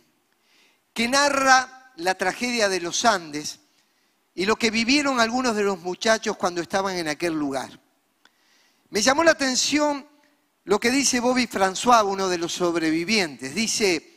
que 0.93 1.07
narra 1.07 1.91
la 1.97 2.15
tragedia 2.15 2.67
de 2.69 2.79
los 2.79 3.05
Andes 3.05 3.59
y 4.33 4.45
lo 4.45 4.55
que 4.55 4.71
vivieron 4.71 5.19
algunos 5.19 5.55
de 5.55 5.63
los 5.63 5.79
muchachos 5.79 6.35
cuando 6.35 6.61
estaban 6.61 6.97
en 6.97 7.07
aquel 7.07 7.33
lugar. 7.33 7.79
Me 8.89 9.01
llamó 9.01 9.23
la 9.23 9.31
atención 9.31 10.05
lo 10.63 10.79
que 10.79 10.91
dice 10.91 11.19
Bobby 11.19 11.47
François, 11.47 12.03
uno 12.05 12.27
de 12.27 12.37
los 12.37 12.53
sobrevivientes. 12.53 13.53
Dice, 13.53 14.14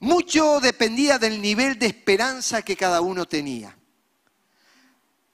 mucho 0.00 0.60
dependía 0.60 1.18
del 1.18 1.40
nivel 1.40 1.78
de 1.78 1.86
esperanza 1.86 2.62
que 2.62 2.76
cada 2.76 3.00
uno 3.00 3.26
tenía. 3.26 3.76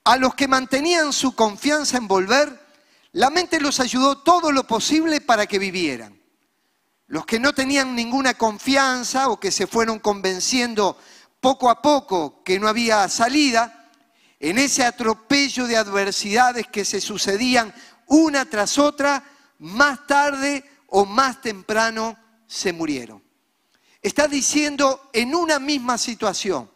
A 0.04 0.16
los 0.16 0.34
que 0.34 0.48
mantenían 0.48 1.12
su 1.12 1.34
confianza 1.34 1.96
en 1.96 2.06
volver, 2.06 2.60
la 3.12 3.30
mente 3.30 3.60
los 3.60 3.80
ayudó 3.80 4.18
todo 4.18 4.52
lo 4.52 4.66
posible 4.66 5.20
para 5.20 5.46
que 5.46 5.58
vivieran. 5.58 6.20
Los 7.06 7.26
que 7.26 7.38
no 7.38 7.52
tenían 7.52 7.94
ninguna 7.94 8.34
confianza 8.34 9.28
o 9.28 9.38
que 9.38 9.50
se 9.50 9.66
fueron 9.66 9.98
convenciendo 9.98 10.98
poco 11.40 11.70
a 11.70 11.80
poco 11.80 12.42
que 12.42 12.58
no 12.58 12.68
había 12.68 13.08
salida, 13.08 13.90
en 14.40 14.58
ese 14.58 14.84
atropello 14.84 15.66
de 15.66 15.76
adversidades 15.76 16.66
que 16.66 16.84
se 16.84 17.00
sucedían 17.00 17.72
una 18.06 18.44
tras 18.44 18.78
otra, 18.78 19.24
más 19.58 20.06
tarde 20.06 20.64
o 20.88 21.06
más 21.06 21.40
temprano 21.40 22.18
se 22.46 22.72
murieron. 22.72 23.23
Está 24.04 24.28
diciendo 24.28 25.08
en 25.14 25.34
una 25.34 25.58
misma 25.58 25.96
situación, 25.96 26.70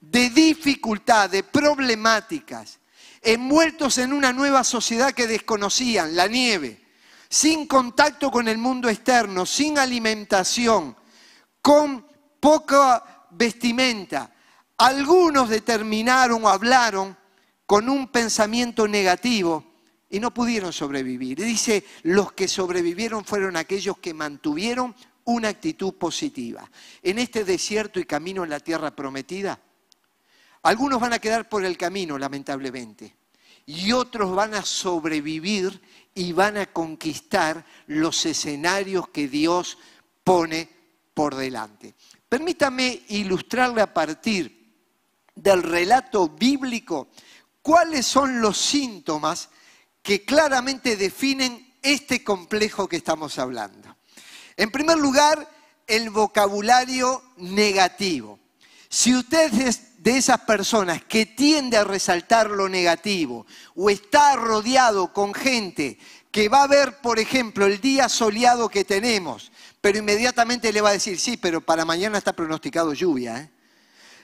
de 0.00 0.30
dificultad, 0.30 1.28
de 1.28 1.42
problemáticas, 1.42 2.78
envueltos 3.20 3.98
en 3.98 4.10
una 4.10 4.32
nueva 4.32 4.64
sociedad 4.64 5.12
que 5.12 5.26
desconocían, 5.26 6.16
la 6.16 6.28
nieve, 6.28 6.80
sin 7.28 7.66
contacto 7.66 8.30
con 8.30 8.48
el 8.48 8.56
mundo 8.56 8.88
externo, 8.88 9.44
sin 9.44 9.76
alimentación, 9.76 10.96
con 11.60 12.06
poca 12.40 13.26
vestimenta. 13.32 14.32
Algunos 14.78 15.50
determinaron 15.50 16.42
o 16.42 16.48
hablaron 16.48 17.14
con 17.66 17.90
un 17.90 18.08
pensamiento 18.08 18.88
negativo 18.88 19.62
y 20.08 20.20
no 20.20 20.32
pudieron 20.32 20.72
sobrevivir. 20.72 21.38
Dice, 21.44 21.84
los 22.04 22.32
que 22.32 22.48
sobrevivieron 22.48 23.26
fueron 23.26 23.58
aquellos 23.58 23.98
que 23.98 24.14
mantuvieron 24.14 24.94
una 25.24 25.48
actitud 25.48 25.94
positiva. 25.94 26.68
En 27.02 27.18
este 27.18 27.44
desierto 27.44 28.00
y 28.00 28.04
camino 28.04 28.44
en 28.44 28.50
la 28.50 28.60
tierra 28.60 28.94
prometida, 28.94 29.58
algunos 30.62 31.00
van 31.00 31.12
a 31.12 31.18
quedar 31.18 31.48
por 31.48 31.64
el 31.64 31.76
camino, 31.76 32.18
lamentablemente, 32.18 33.16
y 33.66 33.92
otros 33.92 34.34
van 34.34 34.54
a 34.54 34.62
sobrevivir 34.62 35.80
y 36.14 36.32
van 36.32 36.56
a 36.56 36.66
conquistar 36.66 37.64
los 37.86 38.26
escenarios 38.26 39.08
que 39.08 39.28
Dios 39.28 39.78
pone 40.24 40.68
por 41.14 41.34
delante. 41.34 41.94
Permítame 42.28 43.02
ilustrarle 43.08 43.82
a 43.82 43.92
partir 43.92 44.62
del 45.34 45.62
relato 45.62 46.28
bíblico 46.28 47.08
cuáles 47.60 48.06
son 48.06 48.40
los 48.40 48.58
síntomas 48.58 49.48
que 50.02 50.24
claramente 50.24 50.96
definen 50.96 51.74
este 51.80 52.22
complejo 52.24 52.88
que 52.88 52.96
estamos 52.96 53.38
hablando. 53.38 53.91
En 54.56 54.70
primer 54.70 54.98
lugar, 54.98 55.48
el 55.86 56.10
vocabulario 56.10 57.22
negativo. 57.36 58.38
Si 58.88 59.14
usted 59.14 59.52
es 59.54 60.02
de 60.02 60.18
esas 60.18 60.40
personas 60.40 61.02
que 61.04 61.26
tiende 61.26 61.76
a 61.76 61.84
resaltar 61.84 62.50
lo 62.50 62.68
negativo 62.68 63.46
o 63.74 63.88
está 63.88 64.36
rodeado 64.36 65.12
con 65.12 65.32
gente 65.32 65.98
que 66.30 66.48
va 66.48 66.64
a 66.64 66.66
ver, 66.66 66.98
por 67.00 67.18
ejemplo, 67.18 67.66
el 67.66 67.80
día 67.80 68.08
soleado 68.08 68.68
que 68.68 68.84
tenemos, 68.84 69.52
pero 69.80 69.98
inmediatamente 69.98 70.72
le 70.72 70.80
va 70.80 70.90
a 70.90 70.94
decir, 70.94 71.20
sí, 71.20 71.36
pero 71.36 71.60
para 71.60 71.84
mañana 71.84 72.18
está 72.18 72.32
pronosticado 72.32 72.94
lluvia. 72.94 73.38
¿eh? 73.38 73.50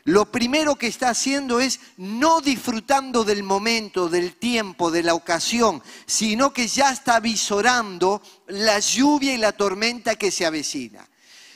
Lo 0.09 0.33
primero 0.33 0.77
que 0.77 0.87
está 0.87 1.11
haciendo 1.11 1.61
es 1.61 1.81
no 1.99 2.41
disfrutando 2.41 3.25
del 3.25 3.43
momento, 3.43 4.09
del 4.09 4.37
tiempo, 4.37 4.91
de 4.91 5.03
la 5.03 5.12
ocasión, 5.12 5.83
sino 6.07 6.50
que 6.50 6.67
ya 6.67 6.91
está 6.91 7.21
visorando 7.21 8.23
la 8.47 8.79
lluvia 8.79 9.35
y 9.35 9.37
la 9.37 9.53
tormenta 9.53 10.15
que 10.15 10.31
se 10.31 10.47
avecina. 10.47 11.07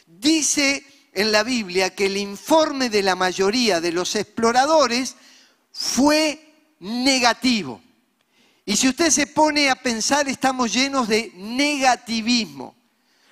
Dice 0.06 0.84
en 1.14 1.32
la 1.32 1.44
Biblia 1.44 1.94
que 1.94 2.04
el 2.04 2.18
informe 2.18 2.90
de 2.90 3.02
la 3.02 3.16
mayoría 3.16 3.80
de 3.80 3.90
los 3.90 4.14
exploradores 4.16 5.16
fue 5.72 6.52
negativo. 6.80 7.80
Y 8.66 8.76
si 8.76 8.86
usted 8.86 9.08
se 9.08 9.28
pone 9.28 9.70
a 9.70 9.76
pensar, 9.76 10.28
estamos 10.28 10.74
llenos 10.74 11.08
de 11.08 11.32
negativismo. 11.36 12.74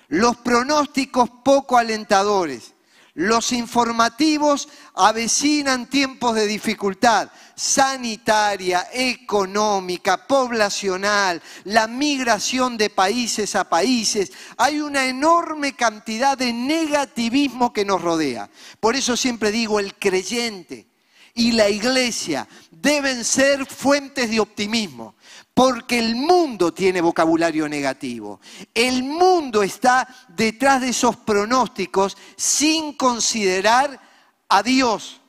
Los 0.07 0.37
pronósticos 0.37 1.29
poco 1.43 1.77
alentadores. 1.77 2.73
Los 3.13 3.51
informativos 3.51 4.69
avecinan 4.93 5.89
tiempos 5.89 6.35
de 6.35 6.47
dificultad 6.47 7.29
sanitaria, 7.55 8.87
económica, 8.91 10.25
poblacional, 10.25 11.41
la 11.65 11.87
migración 11.87 12.77
de 12.77 12.89
países 12.89 13.55
a 13.55 13.69
países. 13.69 14.31
Hay 14.57 14.79
una 14.79 15.05
enorme 15.05 15.73
cantidad 15.73 16.37
de 16.37 16.53
negativismo 16.53 17.71
que 17.73 17.85
nos 17.85 18.01
rodea. 18.01 18.49
Por 18.79 18.95
eso 18.95 19.15
siempre 19.17 19.51
digo, 19.51 19.79
el 19.79 19.93
creyente 19.95 20.87
y 21.33 21.51
la 21.51 21.69
iglesia 21.69 22.47
deben 22.71 23.23
ser 23.23 23.65
fuentes 23.65 24.29
de 24.29 24.39
optimismo 24.39 25.15
porque 25.53 25.99
el 25.99 26.15
mundo 26.15 26.73
tiene 26.73 27.01
vocabulario 27.01 27.67
negativo. 27.67 28.39
El 28.73 29.03
mundo 29.03 29.63
está 29.63 30.07
detrás 30.29 30.81
de 30.81 30.89
esos 30.89 31.17
pronósticos 31.17 32.17
sin 32.37 32.93
considerar 32.93 33.99
a 34.47 34.63
Dios. 34.63 35.21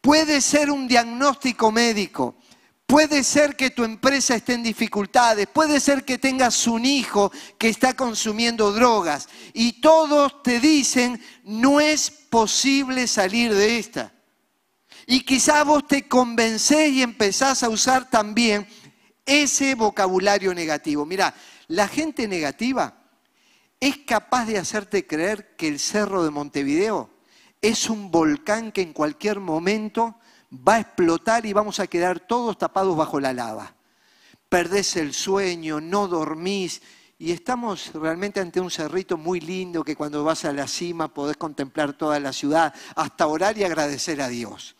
Puede 0.00 0.40
ser 0.40 0.70
un 0.70 0.88
diagnóstico 0.88 1.70
médico, 1.70 2.36
puede 2.86 3.22
ser 3.22 3.56
que 3.56 3.70
tu 3.70 3.84
empresa 3.84 4.34
esté 4.34 4.54
en 4.54 4.62
dificultades, 4.62 5.46
puede 5.46 5.80
ser 5.80 6.04
que 6.04 6.16
tengas 6.16 6.66
un 6.66 6.86
hijo 6.86 7.30
que 7.58 7.68
está 7.68 7.94
consumiendo 7.94 8.72
drogas 8.72 9.28
y 9.52 9.80
todos 9.80 10.42
te 10.42 10.60
dicen, 10.60 11.20
no 11.44 11.80
es 11.80 12.10
posible 12.10 13.06
salir 13.06 13.52
de 13.52 13.78
esta. 13.78 14.12
Y 15.06 15.20
quizá 15.20 15.64
vos 15.64 15.86
te 15.86 16.06
convencés 16.06 16.92
y 16.92 17.02
empezás 17.02 17.62
a 17.62 17.68
usar 17.68 18.08
también 18.08 18.66
ese 19.28 19.74
vocabulario 19.74 20.54
negativo. 20.54 21.04
Mira, 21.04 21.34
la 21.68 21.86
gente 21.86 22.26
negativa 22.26 22.94
es 23.78 23.98
capaz 23.98 24.46
de 24.46 24.58
hacerte 24.58 25.06
creer 25.06 25.54
que 25.54 25.68
el 25.68 25.78
cerro 25.78 26.24
de 26.24 26.30
Montevideo 26.30 27.10
es 27.60 27.90
un 27.90 28.10
volcán 28.10 28.72
que 28.72 28.80
en 28.80 28.94
cualquier 28.94 29.38
momento 29.38 30.18
va 30.50 30.76
a 30.76 30.80
explotar 30.80 31.44
y 31.44 31.52
vamos 31.52 31.78
a 31.78 31.86
quedar 31.86 32.20
todos 32.20 32.56
tapados 32.56 32.96
bajo 32.96 33.20
la 33.20 33.34
lava. 33.34 33.74
Perdés 34.48 34.96
el 34.96 35.12
sueño, 35.12 35.78
no 35.78 36.08
dormís 36.08 36.80
y 37.18 37.32
estamos 37.32 37.92
realmente 37.92 38.40
ante 38.40 38.60
un 38.60 38.70
cerrito 38.70 39.18
muy 39.18 39.40
lindo 39.40 39.84
que 39.84 39.94
cuando 39.94 40.24
vas 40.24 40.46
a 40.46 40.52
la 40.54 40.66
cima 40.66 41.12
podés 41.12 41.36
contemplar 41.36 41.92
toda 41.92 42.18
la 42.18 42.32
ciudad, 42.32 42.74
hasta 42.96 43.26
orar 43.26 43.58
y 43.58 43.64
agradecer 43.64 44.22
a 44.22 44.28
Dios. 44.28 44.74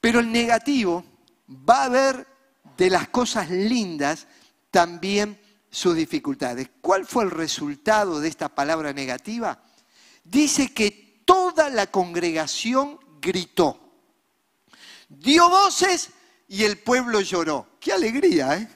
Pero 0.00 0.20
el 0.20 0.32
negativo 0.32 1.04
va 1.48 1.84
a 1.84 1.88
ver 1.90 2.37
de 2.78 2.88
las 2.88 3.08
cosas 3.08 3.50
lindas 3.50 4.28
también 4.70 5.38
sus 5.68 5.96
dificultades. 5.96 6.70
¿Cuál 6.80 7.04
fue 7.04 7.24
el 7.24 7.30
resultado 7.30 8.20
de 8.20 8.28
esta 8.28 8.48
palabra 8.48 8.92
negativa? 8.92 9.60
Dice 10.22 10.72
que 10.72 11.22
toda 11.24 11.68
la 11.70 11.88
congregación 11.88 12.98
gritó. 13.20 13.80
Dio 15.08 15.48
voces 15.50 16.10
y 16.46 16.62
el 16.62 16.78
pueblo 16.78 17.20
lloró. 17.20 17.66
Qué 17.80 17.92
alegría, 17.92 18.56
¿eh? 18.56 18.68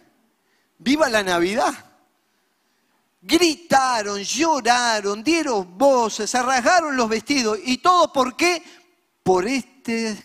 Viva 0.78 1.09
la 1.09 1.23
Navidad. 1.23 1.73
Gritaron, 3.21 4.21
lloraron, 4.21 5.23
dieron 5.23 5.78
voces, 5.78 6.28
se 6.28 6.42
rasgaron 6.42 6.97
los 6.97 7.09
vestidos. 7.09 7.56
¿Y 7.64 7.78
todo 7.78 8.12
por 8.12 8.37
qué? 8.37 8.62
Por 9.23 9.47
esta 9.47 9.73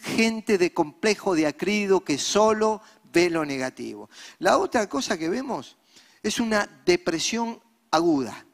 gente 0.03 0.57
de 0.57 0.73
complejo 0.73 1.35
de 1.35 1.45
acrido 1.45 2.03
que 2.03 2.17
solo 2.17 2.81
ve 3.17 3.31
lo 3.31 3.43
negativo. 3.43 4.11
La 4.37 4.59
otra 4.59 4.87
cosa 4.87 5.17
que 5.17 5.27
vemos 5.27 5.75
es 6.21 6.39
una 6.39 6.69
depresión 6.85 7.59
aguda. 7.89 8.45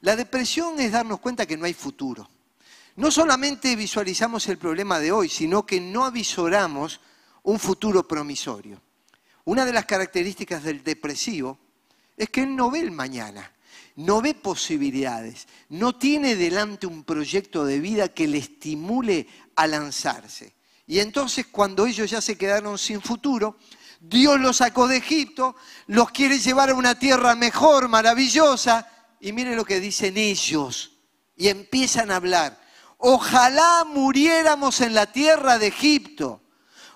La 0.00 0.16
depresión 0.16 0.80
es 0.80 0.90
darnos 0.90 1.20
cuenta 1.20 1.46
que 1.46 1.56
no 1.56 1.64
hay 1.64 1.74
futuro. 1.74 2.28
No 2.96 3.12
solamente 3.12 3.76
visualizamos 3.76 4.48
el 4.48 4.58
problema 4.58 4.98
de 4.98 5.12
hoy, 5.12 5.28
sino 5.28 5.64
que 5.64 5.80
no 5.80 6.04
avisoramos 6.04 7.00
un 7.44 7.60
futuro 7.60 8.06
promisorio. 8.06 8.82
Una 9.44 9.64
de 9.64 9.72
las 9.72 9.84
características 9.84 10.64
del 10.64 10.82
depresivo 10.82 11.56
es 12.16 12.30
que 12.30 12.42
él 12.42 12.56
no 12.56 12.72
ve 12.72 12.80
el 12.80 12.90
mañana, 12.90 13.52
no 13.94 14.20
ve 14.20 14.34
posibilidades, 14.34 15.46
no 15.68 15.96
tiene 15.96 16.34
delante 16.34 16.88
un 16.88 17.04
proyecto 17.04 17.64
de 17.64 17.78
vida 17.78 18.08
que 18.08 18.26
le 18.26 18.38
estimule 18.38 19.28
a 19.54 19.68
lanzarse. 19.68 20.54
Y 20.86 20.98
entonces 20.98 21.46
cuando 21.46 21.86
ellos 21.86 22.10
ya 22.10 22.20
se 22.20 22.36
quedaron 22.36 22.76
sin 22.78 23.00
futuro, 23.00 23.56
Dios 24.08 24.38
los 24.38 24.58
sacó 24.58 24.86
de 24.86 24.98
Egipto, 24.98 25.56
los 25.86 26.10
quiere 26.10 26.38
llevar 26.38 26.70
a 26.70 26.74
una 26.74 26.98
tierra 26.98 27.34
mejor, 27.34 27.88
maravillosa, 27.88 28.86
y 29.18 29.32
mire 29.32 29.56
lo 29.56 29.64
que 29.64 29.80
dicen 29.80 30.18
ellos, 30.18 30.98
y 31.36 31.48
empiezan 31.48 32.10
a 32.10 32.16
hablar. 32.16 32.60
Ojalá 32.98 33.84
muriéramos 33.86 34.82
en 34.82 34.94
la 34.94 35.06
tierra 35.06 35.58
de 35.58 35.68
Egipto, 35.68 36.42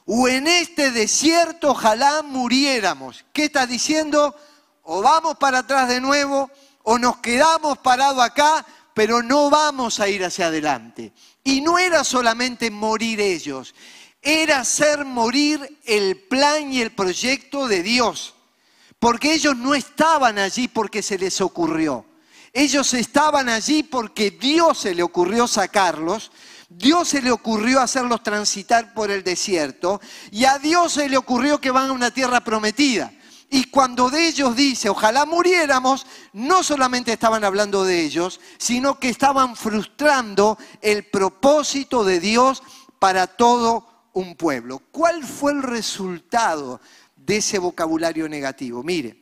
o 0.04 0.28
en 0.28 0.46
este 0.46 0.90
desierto, 0.90 1.70
ojalá 1.70 2.22
muriéramos. 2.22 3.24
¿Qué 3.32 3.46
está 3.46 3.66
diciendo? 3.66 4.36
O 4.82 5.00
vamos 5.02 5.36
para 5.38 5.60
atrás 5.60 5.88
de 5.88 6.00
nuevo, 6.00 6.50
o 6.82 6.98
nos 6.98 7.18
quedamos 7.18 7.78
parados 7.78 8.22
acá, 8.22 8.66
pero 8.92 9.22
no 9.22 9.48
vamos 9.48 10.00
a 10.00 10.08
ir 10.08 10.24
hacia 10.24 10.48
adelante. 10.48 11.12
Y 11.42 11.62
no 11.62 11.78
era 11.78 12.04
solamente 12.04 12.70
morir 12.70 13.20
ellos, 13.20 13.74
era 14.22 14.60
hacer 14.60 15.04
morir 15.04 15.78
el 15.84 16.16
plan 16.16 16.72
y 16.72 16.80
el 16.80 16.92
proyecto 16.92 17.68
de 17.68 17.82
Dios. 17.82 18.34
Porque 18.98 19.32
ellos 19.32 19.56
no 19.56 19.74
estaban 19.74 20.38
allí 20.38 20.68
porque 20.68 21.02
se 21.02 21.18
les 21.18 21.40
ocurrió. 21.40 22.04
Ellos 22.52 22.94
estaban 22.94 23.48
allí 23.48 23.82
porque 23.82 24.30
Dios 24.30 24.78
se 24.78 24.94
le 24.94 25.02
ocurrió 25.02 25.46
sacarlos, 25.46 26.32
Dios 26.68 27.08
se 27.08 27.22
le 27.22 27.30
ocurrió 27.30 27.80
hacerlos 27.80 28.22
transitar 28.22 28.94
por 28.94 29.10
el 29.10 29.22
desierto 29.22 30.00
y 30.30 30.44
a 30.44 30.58
Dios 30.58 30.94
se 30.94 31.08
le 31.08 31.16
ocurrió 31.16 31.60
que 31.60 31.70
van 31.70 31.90
a 31.90 31.92
una 31.92 32.10
tierra 32.10 32.40
prometida. 32.40 33.12
Y 33.50 33.64
cuando 33.64 34.10
de 34.10 34.28
ellos 34.28 34.54
dice, 34.54 34.90
ojalá 34.90 35.24
muriéramos, 35.24 36.06
no 36.34 36.62
solamente 36.62 37.12
estaban 37.12 37.44
hablando 37.44 37.84
de 37.84 38.04
ellos, 38.04 38.40
sino 38.58 38.98
que 38.98 39.08
estaban 39.08 39.56
frustrando 39.56 40.58
el 40.82 41.04
propósito 41.04 42.04
de 42.04 42.20
Dios 42.20 42.62
para 42.98 43.26
todo 43.26 43.87
un 44.18 44.34
pueblo. 44.34 44.82
¿Cuál 44.90 45.24
fue 45.24 45.52
el 45.52 45.62
resultado 45.62 46.80
de 47.16 47.36
ese 47.36 47.58
vocabulario 47.58 48.28
negativo? 48.28 48.82
Mire, 48.82 49.16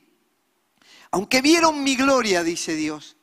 aunque 1.10 1.40
vieron 1.40 1.82
mi 1.82 1.96
gloria, 1.96 2.42
dice 2.42 2.74
Dios, 2.74 3.16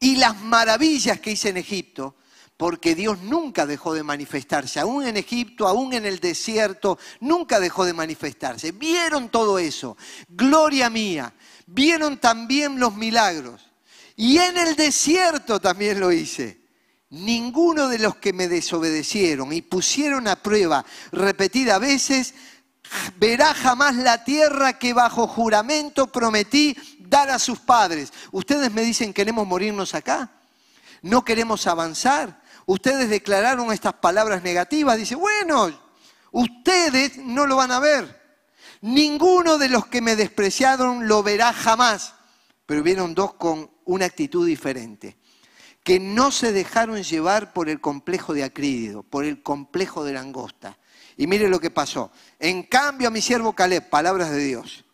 y 0.00 0.16
las 0.16 0.40
maravillas 0.40 1.20
que 1.20 1.32
hice 1.32 1.48
en 1.48 1.56
Egipto, 1.56 2.14
porque 2.56 2.94
Dios 2.94 3.20
nunca 3.22 3.66
dejó 3.66 3.94
de 3.94 4.02
manifestarse, 4.02 4.80
aún 4.80 5.06
en 5.06 5.16
Egipto, 5.16 5.66
aún 5.66 5.92
en 5.92 6.06
el 6.06 6.18
desierto, 6.18 6.98
nunca 7.20 7.60
dejó 7.60 7.84
de 7.84 7.92
manifestarse. 7.92 8.72
Vieron 8.72 9.28
todo 9.28 9.58
eso, 9.58 9.96
gloria 10.28 10.90
mía, 10.90 11.32
vieron 11.66 12.18
también 12.18 12.78
los 12.78 12.94
milagros. 12.94 13.62
Y 14.16 14.38
en 14.38 14.56
el 14.56 14.74
desierto 14.74 15.60
también 15.60 16.00
lo 16.00 16.10
hice. 16.10 16.67
Ninguno 17.10 17.88
de 17.88 17.98
los 17.98 18.16
que 18.16 18.34
me 18.34 18.48
desobedecieron 18.48 19.52
y 19.52 19.62
pusieron 19.62 20.28
a 20.28 20.36
prueba 20.36 20.84
repetidas 21.10 21.80
veces 21.80 22.34
verá 23.16 23.54
jamás 23.54 23.96
la 23.96 24.24
tierra 24.24 24.78
que 24.78 24.92
bajo 24.92 25.26
juramento 25.26 26.08
prometí 26.12 26.76
dar 26.98 27.30
a 27.30 27.38
sus 27.38 27.60
padres. 27.60 28.12
Ustedes 28.30 28.72
me 28.72 28.82
dicen, 28.82 29.14
queremos 29.14 29.46
morirnos 29.46 29.94
acá, 29.94 30.30
no 31.00 31.24
queremos 31.24 31.66
avanzar. 31.66 32.42
Ustedes 32.66 33.08
declararon 33.08 33.72
estas 33.72 33.94
palabras 33.94 34.42
negativas, 34.42 34.98
dice, 34.98 35.14
bueno, 35.14 35.70
ustedes 36.30 37.16
no 37.16 37.46
lo 37.46 37.56
van 37.56 37.72
a 37.72 37.80
ver. 37.80 38.18
Ninguno 38.82 39.56
de 39.56 39.70
los 39.70 39.86
que 39.86 40.02
me 40.02 40.14
despreciaron 40.14 41.08
lo 41.08 41.22
verá 41.22 41.54
jamás. 41.54 42.14
Pero 42.66 42.82
vieron 42.82 43.14
dos 43.14 43.32
con 43.32 43.70
una 43.86 44.04
actitud 44.04 44.46
diferente 44.46 45.17
que 45.88 45.98
no 45.98 46.30
se 46.30 46.52
dejaron 46.52 47.02
llevar 47.02 47.54
por 47.54 47.70
el 47.70 47.80
complejo 47.80 48.34
de 48.34 48.44
Acrídido, 48.44 49.02
por 49.02 49.24
el 49.24 49.42
complejo 49.42 50.04
de 50.04 50.12
Langosta. 50.12 50.76
Y 51.16 51.26
mire 51.26 51.48
lo 51.48 51.60
que 51.60 51.70
pasó. 51.70 52.12
En 52.38 52.64
cambio 52.64 53.08
a 53.08 53.10
mi 53.10 53.22
siervo 53.22 53.54
Caleb, 53.54 53.88
palabras 53.88 54.30
de 54.30 54.44
Dios, 54.44 54.84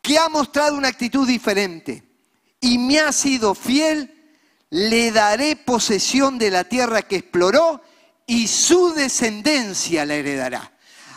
que 0.00 0.16
ha 0.16 0.28
mostrado 0.28 0.76
una 0.76 0.86
actitud 0.86 1.26
diferente 1.26 2.04
y 2.60 2.78
me 2.78 3.00
ha 3.00 3.10
sido 3.10 3.56
fiel, 3.56 4.14
le 4.70 5.10
daré 5.10 5.56
posesión 5.56 6.38
de 6.38 6.52
la 6.52 6.62
tierra 6.62 7.02
que 7.02 7.16
exploró 7.16 7.82
y 8.28 8.46
su 8.46 8.94
descendencia 8.94 10.06
la 10.06 10.14
heredará. 10.14 10.72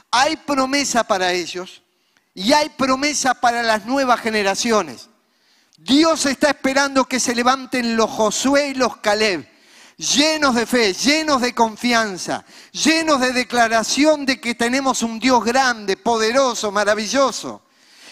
Hay 0.09 0.35
promesa 0.35 1.03
para 1.03 1.31
ellos 1.31 1.83
y 2.33 2.53
hay 2.53 2.69
promesa 2.69 3.35
para 3.35 3.61
las 3.61 3.85
nuevas 3.85 4.19
generaciones. 4.19 5.08
Dios 5.81 6.25
está 6.25 6.49
esperando 6.49 7.05
que 7.05 7.21
se 7.21 7.33
levanten 7.33 7.95
los 7.95 8.09
Josué 8.09 8.69
y 8.69 8.73
los 8.73 8.97
Caleb, 8.97 9.47
llenos 9.95 10.53
de 10.53 10.65
fe, 10.65 10.93
llenos 10.93 11.41
de 11.41 11.55
confianza, 11.55 12.43
llenos 12.73 13.21
de 13.21 13.31
declaración 13.31 14.25
de 14.25 14.41
que 14.41 14.55
tenemos 14.55 15.03
un 15.03 15.19
Dios 15.19 15.43
grande, 15.45 15.95
poderoso, 15.95 16.69
maravilloso. 16.71 17.61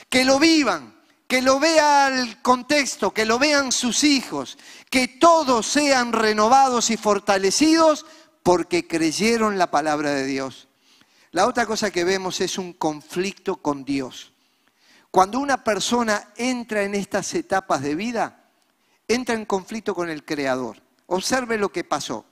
Que 0.07 0.23
lo 0.23 0.39
vivan, 0.39 0.95
que 1.27 1.41
lo 1.41 1.59
vea 1.59 2.07
el 2.07 2.41
contexto, 2.41 3.13
que 3.13 3.25
lo 3.25 3.37
vean 3.37 3.73
sus 3.73 4.05
hijos, 4.05 4.57
que 4.89 5.09
todos 5.09 5.67
sean 5.67 6.13
renovados 6.13 6.89
y 6.89 6.95
fortalecidos 6.95 8.05
porque 8.43 8.87
creyeron 8.87 9.57
la 9.57 9.69
palabra 9.69 10.11
de 10.11 10.25
Dios. 10.25 10.69
La 11.31 11.45
otra 11.45 11.65
cosa 11.65 11.91
que 11.91 12.05
vemos 12.05 12.39
es 12.39 12.57
un 12.57 12.71
conflicto 12.71 13.57
con 13.57 13.83
Dios. 13.83 14.31
Cuando 15.11 15.39
una 15.39 15.63
persona 15.63 16.33
entra 16.35 16.83
en 16.83 16.95
estas 16.95 17.33
etapas 17.33 17.81
de 17.81 17.95
vida, 17.95 18.51
entra 19.07 19.35
en 19.35 19.45
conflicto 19.45 19.95
con 19.95 20.09
el 20.09 20.25
Creador. 20.25 20.81
Observe 21.07 21.57
lo 21.57 21.71
que 21.71 21.83
pasó. 21.83 22.25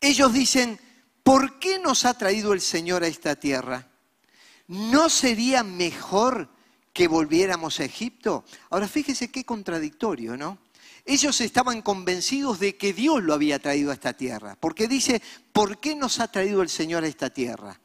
Ellos 0.00 0.32
dicen, 0.32 0.78
¿por 1.22 1.58
qué 1.58 1.78
nos 1.78 2.04
ha 2.04 2.14
traído 2.14 2.52
el 2.52 2.60
Señor 2.60 3.02
a 3.02 3.06
esta 3.08 3.36
tierra? 3.36 3.88
¿No 4.68 5.08
sería 5.08 5.62
mejor 5.62 6.48
que 6.92 7.08
volviéramos 7.08 7.80
a 7.80 7.84
Egipto? 7.84 8.44
Ahora 8.70 8.88
fíjese 8.88 9.30
qué 9.30 9.44
contradictorio, 9.44 10.36
¿no? 10.36 10.58
Ellos 11.04 11.40
estaban 11.40 11.82
convencidos 11.82 12.58
de 12.58 12.76
que 12.76 12.92
Dios 12.92 13.22
lo 13.22 13.32
había 13.32 13.60
traído 13.60 13.92
a 13.92 13.94
esta 13.94 14.12
tierra, 14.12 14.56
porque 14.58 14.88
dice, 14.88 15.22
¿por 15.52 15.78
qué 15.78 15.94
nos 15.94 16.18
ha 16.18 16.30
traído 16.30 16.62
el 16.62 16.68
Señor 16.68 17.04
a 17.04 17.06
esta 17.06 17.30
tierra? 17.30 17.80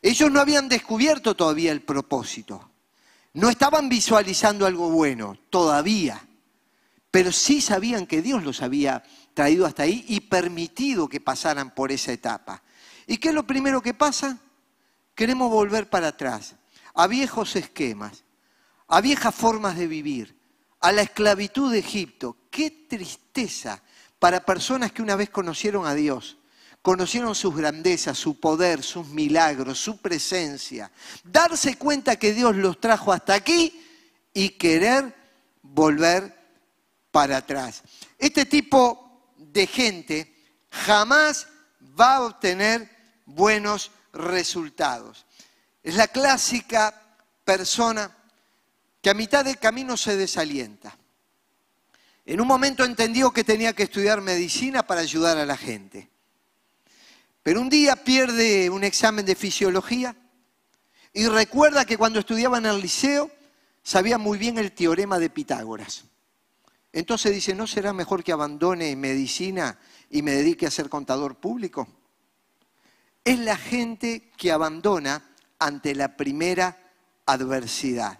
Ellos 0.00 0.30
no 0.30 0.40
habían 0.40 0.66
descubierto 0.68 1.36
todavía 1.36 1.72
el 1.72 1.82
propósito. 1.82 2.67
No 3.34 3.50
estaban 3.50 3.88
visualizando 3.88 4.66
algo 4.66 4.90
bueno 4.90 5.36
todavía, 5.50 6.26
pero 7.10 7.32
sí 7.32 7.60
sabían 7.60 8.06
que 8.06 8.22
Dios 8.22 8.42
los 8.42 8.62
había 8.62 9.02
traído 9.34 9.66
hasta 9.66 9.84
ahí 9.84 10.04
y 10.08 10.20
permitido 10.20 11.08
que 11.08 11.20
pasaran 11.20 11.74
por 11.74 11.92
esa 11.92 12.12
etapa. 12.12 12.62
¿Y 13.06 13.18
qué 13.18 13.28
es 13.28 13.34
lo 13.34 13.46
primero 13.46 13.80
que 13.82 13.94
pasa? 13.94 14.38
Queremos 15.14 15.50
volver 15.50 15.90
para 15.90 16.08
atrás, 16.08 16.56
a 16.94 17.06
viejos 17.06 17.56
esquemas, 17.56 18.24
a 18.86 19.00
viejas 19.00 19.34
formas 19.34 19.76
de 19.76 19.86
vivir, 19.86 20.38
a 20.80 20.92
la 20.92 21.02
esclavitud 21.02 21.70
de 21.72 21.78
Egipto. 21.78 22.36
Qué 22.50 22.70
tristeza 22.70 23.82
para 24.18 24.44
personas 24.44 24.92
que 24.92 25.02
una 25.02 25.16
vez 25.16 25.30
conocieron 25.30 25.86
a 25.86 25.94
Dios 25.94 26.37
conocieron 26.82 27.34
sus 27.34 27.54
grandezas, 27.54 28.16
su 28.18 28.38
poder, 28.38 28.82
sus 28.82 29.06
milagros, 29.08 29.78
su 29.78 29.98
presencia. 29.98 30.90
Darse 31.24 31.76
cuenta 31.76 32.16
que 32.16 32.32
Dios 32.32 32.56
los 32.56 32.80
trajo 32.80 33.12
hasta 33.12 33.34
aquí 33.34 33.84
y 34.32 34.50
querer 34.50 35.14
volver 35.62 36.36
para 37.10 37.38
atrás. 37.38 37.82
Este 38.18 38.46
tipo 38.46 39.32
de 39.36 39.66
gente 39.66 40.34
jamás 40.70 41.48
va 41.98 42.16
a 42.16 42.22
obtener 42.22 42.88
buenos 43.26 43.90
resultados. 44.12 45.26
Es 45.82 45.94
la 45.94 46.08
clásica 46.08 46.94
persona 47.44 48.14
que 49.00 49.10
a 49.10 49.14
mitad 49.14 49.44
del 49.44 49.58
camino 49.58 49.96
se 49.96 50.16
desalienta. 50.16 50.96
En 52.26 52.40
un 52.40 52.46
momento 52.46 52.84
entendió 52.84 53.30
que 53.30 53.44
tenía 53.44 53.72
que 53.72 53.84
estudiar 53.84 54.20
medicina 54.20 54.86
para 54.86 55.00
ayudar 55.00 55.38
a 55.38 55.46
la 55.46 55.56
gente. 55.56 56.10
Pero 57.48 57.62
un 57.62 57.70
día 57.70 57.96
pierde 57.96 58.68
un 58.68 58.84
examen 58.84 59.24
de 59.24 59.34
fisiología 59.34 60.14
y 61.14 61.26
recuerda 61.28 61.86
que 61.86 61.96
cuando 61.96 62.18
estudiaba 62.18 62.58
en 62.58 62.66
el 62.66 62.78
liceo 62.78 63.30
sabía 63.82 64.18
muy 64.18 64.36
bien 64.36 64.58
el 64.58 64.72
teorema 64.72 65.18
de 65.18 65.30
Pitágoras. 65.30 66.04
Entonces 66.92 67.32
dice, 67.32 67.54
¿no 67.54 67.66
será 67.66 67.94
mejor 67.94 68.22
que 68.22 68.32
abandone 68.32 68.94
medicina 68.96 69.78
y 70.10 70.20
me 70.20 70.32
dedique 70.32 70.66
a 70.66 70.70
ser 70.70 70.90
contador 70.90 71.36
público? 71.36 71.88
Es 73.24 73.38
la 73.38 73.56
gente 73.56 74.30
que 74.36 74.52
abandona 74.52 75.30
ante 75.58 75.94
la 75.94 76.18
primera 76.18 76.76
adversidad. 77.24 78.18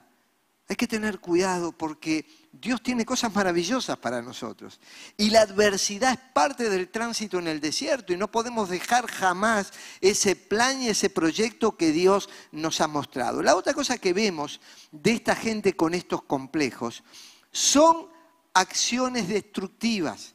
Hay 0.71 0.77
que 0.77 0.87
tener 0.87 1.21
cuidado 1.21 1.73
porque 1.73 2.25
Dios 2.61 2.83
tiene 2.83 3.05
cosas 3.05 3.33
maravillosas 3.35 3.97
para 3.99 4.21
nosotros. 4.21 4.81
Y 5.16 5.31
la 5.31 5.42
adversidad 5.42 6.12
es 6.12 6.18
parte 6.33 6.68
del 6.68 6.88
tránsito 6.88 7.38
en 7.38 7.47
el 7.47 7.61
desierto 7.61 8.12
y 8.12 8.16
no 8.16 8.31
podemos 8.31 8.68
dejar 8.68 9.07
jamás 9.07 9.73
ese 10.01 10.35
plan 10.35 10.83
y 10.83 10.88
ese 10.88 11.09
proyecto 11.09 11.77
que 11.77 11.92
Dios 11.92 12.29
nos 12.51 12.81
ha 12.81 12.88
mostrado. 12.88 13.42
La 13.42 13.55
otra 13.55 13.75
cosa 13.75 13.99
que 13.99 14.12
vemos 14.12 14.61
de 14.90 15.12
esta 15.12 15.37
gente 15.37 15.77
con 15.77 15.94
estos 15.94 16.23
complejos 16.23 17.05
son 17.53 18.09
acciones 18.55 19.29
destructivas. 19.29 20.35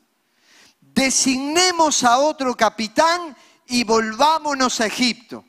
Designemos 0.80 2.04
a 2.04 2.20
otro 2.20 2.56
capitán 2.56 3.36
y 3.68 3.84
volvámonos 3.84 4.80
a 4.80 4.86
Egipto. 4.86 5.44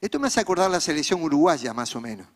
Esto 0.00 0.20
me 0.20 0.28
hace 0.28 0.40
acordar 0.40 0.70
la 0.70 0.80
selección 0.80 1.22
uruguaya 1.22 1.74
más 1.74 1.96
o 1.96 2.00
menos 2.00 2.28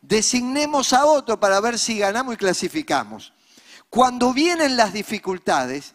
designemos 0.00 0.92
a 0.92 1.04
otro 1.04 1.38
para 1.38 1.60
ver 1.60 1.78
si 1.78 1.98
ganamos 1.98 2.34
y 2.34 2.38
clasificamos. 2.38 3.32
Cuando 3.90 4.32
vienen 4.32 4.76
las 4.76 4.92
dificultades, 4.92 5.94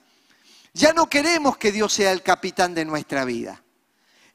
ya 0.73 0.93
no 0.93 1.09
queremos 1.09 1.57
que 1.57 1.71
Dios 1.71 1.93
sea 1.93 2.11
el 2.11 2.23
capitán 2.23 2.73
de 2.73 2.85
nuestra 2.85 3.25
vida. 3.25 3.63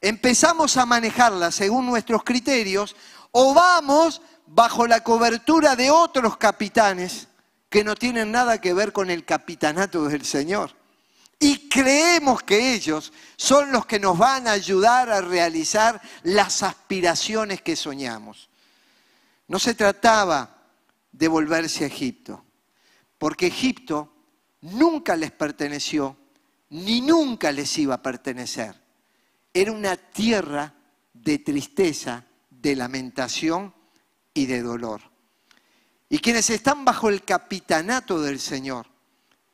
Empezamos 0.01 0.77
a 0.77 0.87
manejarla 0.87 1.51
según 1.51 1.87
nuestros 1.87 2.23
criterios 2.23 2.95
o 3.33 3.53
vamos 3.53 4.23
bajo 4.47 4.87
la 4.87 5.03
cobertura 5.03 5.75
de 5.75 5.91
otros 5.91 6.37
capitanes 6.37 7.29
que 7.69 7.85
no 7.85 7.95
tienen 7.97 8.31
nada 8.31 8.61
que 8.61 8.73
ver 8.73 8.93
con 8.93 9.11
el 9.11 9.25
capitanato 9.25 10.05
del 10.05 10.25
Señor. 10.25 10.77
Y 11.41 11.69
creemos 11.69 12.43
que 12.43 12.75
ellos 12.75 13.13
son 13.37 13.71
los 13.71 13.87
que 13.87 14.01
nos 14.01 14.19
van 14.19 14.49
a 14.49 14.53
ayudar 14.53 15.11
a 15.11 15.21
realizar 15.21 16.01
las 16.23 16.63
aspiraciones 16.63 17.63
que 17.63 17.77
soñamos. 17.77 18.49
No 19.49 19.59
se 19.59 19.75
trataba 19.75 20.57
de 21.11 21.29
volverse 21.29 21.85
a 21.85 21.89
Egipto, 21.89 22.45
porque 23.17 23.47
Egipto 23.47 24.13
nunca 24.61 25.17
les 25.17 25.33
perteneció, 25.33 26.17
ni 26.71 27.01
nunca 27.01 27.51
les 27.51 27.77
iba 27.79 27.95
a 27.95 28.03
pertenecer. 28.03 28.75
Era 29.53 29.73
una 29.73 29.97
tierra 29.97 30.75
de 31.13 31.39
tristeza, 31.39 32.25
de 32.51 32.77
lamentación 32.77 33.75
y 34.35 34.47
de 34.47 34.63
dolor. 34.63 35.01
Y 36.09 36.19
quienes 36.19 36.49
están 36.51 36.85
bajo 36.85 37.09
el 37.09 37.25
capitanato 37.25 38.21
del 38.21 38.41
Señor, 38.41 38.87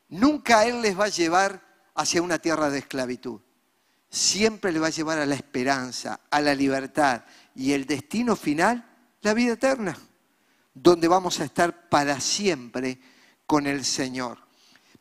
nunca 0.09 0.65
Él 0.65 0.81
les 0.81 0.97
va 0.97 1.05
a 1.05 1.09
llevar 1.09 1.61
hacia 1.95 2.21
una 2.21 2.39
tierra 2.39 2.69
de 2.69 2.79
esclavitud. 2.79 3.41
Siempre 4.09 4.71
les 4.71 4.81
va 4.81 4.87
a 4.87 4.91
llevar 4.91 5.19
a 5.19 5.25
la 5.25 5.35
esperanza, 5.35 6.19
a 6.29 6.41
la 6.41 6.53
libertad 6.53 7.23
y 7.55 7.71
el 7.71 7.85
destino 7.85 8.35
final 8.35 8.94
la 9.25 9.33
vida 9.33 9.53
eterna, 9.53 9.97
donde 10.71 11.07
vamos 11.07 11.39
a 11.39 11.45
estar 11.45 11.89
para 11.89 12.19
siempre 12.19 12.99
con 13.47 13.65
el 13.65 13.83
Señor. 13.83 14.37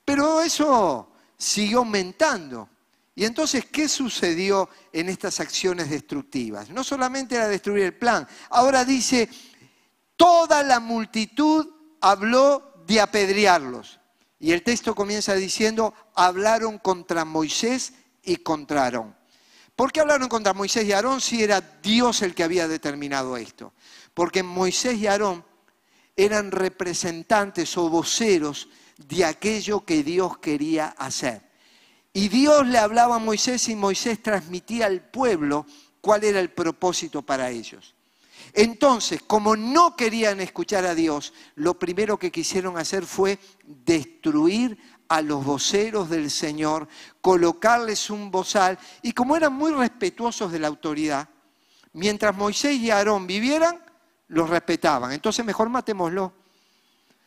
Pero 0.02 0.40
eso 0.40 1.12
siguió 1.36 1.78
aumentando. 1.80 2.70
Y 3.14 3.26
entonces, 3.26 3.66
¿qué 3.66 3.86
sucedió 3.86 4.70
en 4.92 5.10
estas 5.10 5.40
acciones 5.40 5.90
destructivas? 5.90 6.70
No 6.70 6.82
solamente 6.82 7.36
era 7.36 7.48
destruir 7.48 7.84
el 7.84 7.94
plan, 7.94 8.26
ahora 8.48 8.84
dice, 8.84 9.28
toda 10.16 10.62
la 10.62 10.80
multitud 10.80 11.68
habló 12.00 12.82
de 12.86 13.02
apedrearlos. 13.02 14.00
Y 14.40 14.52
el 14.52 14.62
texto 14.62 14.94
comienza 14.94 15.34
diciendo, 15.34 15.92
hablaron 16.14 16.78
contra 16.78 17.26
Moisés 17.26 17.92
y 18.22 18.36
contra 18.36 18.84
Aarón. 18.84 19.14
¿Por 19.76 19.90
qué 19.90 20.00
hablaron 20.00 20.28
contra 20.28 20.54
Moisés 20.54 20.84
y 20.84 20.92
Aarón 20.92 21.20
si 21.20 21.42
era 21.42 21.60
Dios 21.60 22.22
el 22.22 22.34
que 22.34 22.44
había 22.44 22.68
determinado 22.68 23.36
esto? 23.36 23.72
Porque 24.14 24.42
Moisés 24.42 24.96
y 24.98 25.06
Aarón 25.06 25.44
eran 26.16 26.50
representantes 26.50 27.76
o 27.76 27.88
voceros 27.88 28.68
de 28.96 29.24
aquello 29.24 29.84
que 29.84 30.02
Dios 30.02 30.38
quería 30.38 30.86
hacer. 30.96 31.42
Y 32.12 32.28
Dios 32.28 32.66
le 32.68 32.78
hablaba 32.78 33.16
a 33.16 33.18
Moisés 33.18 33.68
y 33.68 33.74
Moisés 33.74 34.22
transmitía 34.22 34.86
al 34.86 35.02
pueblo 35.02 35.66
cuál 36.00 36.22
era 36.22 36.38
el 36.38 36.50
propósito 36.50 37.22
para 37.22 37.50
ellos. 37.50 37.94
Entonces, 38.52 39.20
como 39.26 39.56
no 39.56 39.96
querían 39.96 40.40
escuchar 40.40 40.86
a 40.86 40.94
Dios, 40.94 41.32
lo 41.56 41.76
primero 41.76 42.18
que 42.18 42.30
quisieron 42.30 42.78
hacer 42.78 43.04
fue 43.04 43.40
destruir 43.64 44.78
a 45.08 45.22
los 45.22 45.44
voceros 45.44 46.08
del 46.08 46.30
Señor, 46.30 46.86
colocarles 47.20 48.10
un 48.10 48.30
bozal, 48.30 48.78
y 49.02 49.12
como 49.12 49.36
eran 49.36 49.52
muy 49.52 49.72
respetuosos 49.72 50.52
de 50.52 50.60
la 50.60 50.68
autoridad, 50.68 51.28
mientras 51.92 52.36
Moisés 52.36 52.76
y 52.76 52.90
Aarón 52.90 53.26
vivieran, 53.26 53.83
los 54.34 54.50
respetaban. 54.50 55.12
Entonces 55.12 55.44
mejor 55.44 55.68
matémoslo. 55.68 56.32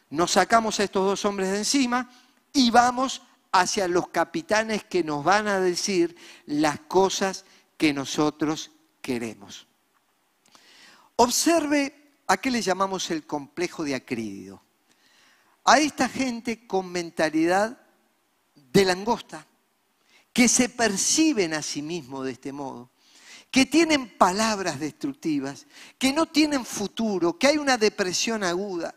Nos 0.10 0.32
sacamos 0.32 0.80
a 0.80 0.84
estos 0.84 1.06
dos 1.06 1.26
hombres 1.26 1.52
de 1.52 1.60
encima 1.60 2.10
y 2.54 2.70
vamos 2.70 3.22
hacia 3.52 3.88
los 3.88 4.10
capitanes 4.10 4.84
que 4.84 5.04
nos 5.04 5.24
van 5.24 5.48
a 5.48 5.60
decir 5.60 6.16
las 6.46 6.82
cosas 6.82 7.46
que 7.78 7.94
nosotros 7.94 8.72
queremos. 9.02 9.68
Observe 11.16 12.12
a 12.28 12.38
qué 12.38 12.52
le 12.52 12.62
llamamos 12.62 13.10
el 13.10 13.26
complejo 13.26 13.84
de 13.84 13.96
Acrídido. 13.96 14.62
A 15.64 15.80
esta 15.80 16.10
gente 16.10 16.68
con 16.68 16.92
mentalidad 16.92 17.82
de 18.54 18.86
langosta, 18.86 19.48
que 20.34 20.48
se 20.48 20.70
perciben 20.70 21.54
a 21.54 21.62
sí 21.62 21.82
mismos 21.82 22.26
de 22.26 22.34
este 22.34 22.52
modo, 22.52 22.92
que 23.58 23.66
tienen 23.66 24.08
palabras 24.08 24.80
destructivas, 24.80 25.66
que 25.98 26.14
no 26.14 26.28
tienen 26.28 26.64
futuro, 26.64 27.40
que 27.40 27.48
hay 27.48 27.58
una 27.58 27.76
depresión 27.76 28.44
aguda, 28.44 28.94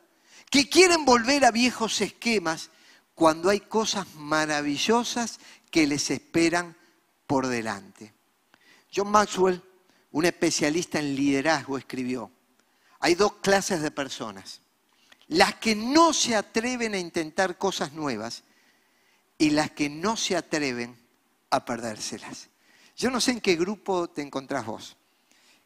que 0.51 0.69
quieren 0.69 1.07
volver 1.07 1.47
a 1.47 1.51
viejos 1.51 2.03
esquemas 2.03 2.69
cuando 3.15 3.49
hay 3.49 3.61
cosas 3.61 4.07
maravillosas 4.17 5.41
que 5.71 5.87
les 5.87 6.11
esperan 6.11 6.77
por 7.27 7.47
delante. 7.47 8.13
John 8.95 9.11
Maxwell, 9.11 9.63
un 10.11 10.27
especialista 10.27 10.99
en 10.99 11.17
liderazgo, 11.17 11.79
escribió, 11.79 12.31
hay 12.99 13.15
dos 13.15 13.37
clases 13.37 13.81
de 13.81 13.91
personas, 13.91 14.61
las 15.29 15.55
que 15.55 15.75
no 15.75 16.13
se 16.13 16.37
atreven 16.37 16.93
a 16.93 16.99
intentar 16.99 17.57
cosas 17.57 17.95
nuevas 17.95 18.43
y 19.39 19.53
las 19.53 19.71
que 19.71 19.89
no 19.89 20.19
se 20.19 20.37
atreven 20.37 20.99
a 21.49 21.65
perdérselas. 21.65 22.51
Yo 23.01 23.11
no 23.11 23.19
sé 23.19 23.31
en 23.31 23.41
qué 23.41 23.57
grupo 23.57 24.11
te 24.11 24.21
encontrás 24.21 24.67
vos. 24.67 24.95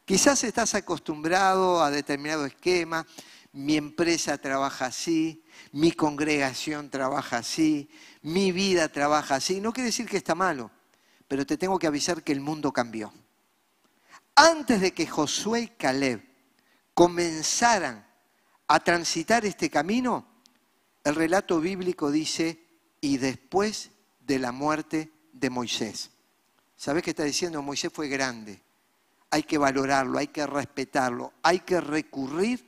Quizás 0.05 0.45
estás 0.45 0.77
acostumbrado 0.77 1.83
a 1.83 1.91
determinado 1.91 2.47
esquema, 2.47 3.05
mi 3.51 3.77
empresa 3.77 4.39
trabaja 4.39 4.87
así, 4.87 5.45
mi 5.73 5.91
congregación 5.91 6.91
trabaja 6.91 7.39
así, 7.39 7.91
mi 8.23 8.53
vida 8.53 8.89
trabaja 8.89 9.35
así. 9.35 9.61
No 9.61 9.73
quiere 9.73 9.87
decir 9.87 10.07
que 10.07 10.17
está 10.17 10.37
malo, 10.37 10.71
pero 11.27 11.45
te 11.45 11.59
tengo 11.59 11.77
que 11.77 11.89
avisar 11.89 12.23
que 12.23 12.31
el 12.31 12.41
mundo 12.41 12.73
cambió. 12.73 13.13
Antes 14.37 14.81
de 14.81 14.95
que 14.95 15.09
Josué 15.09 15.63
y 15.63 15.69
Caleb 15.71 16.23
comenzaran 16.95 18.07
a 18.69 18.79
transitar 18.79 19.45
este 19.45 19.69
camino, 19.69 20.25
el 21.03 21.17
relato 21.17 21.59
bíblico 21.59 22.13
dice, 22.13 22.65
y 23.01 23.17
después 23.17 23.91
de 24.21 24.39
la 24.39 24.53
muerte 24.53 25.11
de 25.33 25.51
Moisés. 25.51 26.14
¿Sabes 26.77 27.03
qué 27.03 27.11
está 27.11 27.25
diciendo? 27.25 27.63
Moisés 27.63 27.93
fue 27.93 28.09
grande. 28.09 28.61
Hay 29.31 29.43
que 29.43 29.59
valorarlo, 29.59 30.19
hay 30.19 30.29
que 30.29 30.47
respetarlo, 30.47 31.33
hay 31.43 31.61
que 31.61 31.81
recurrir 31.81 32.65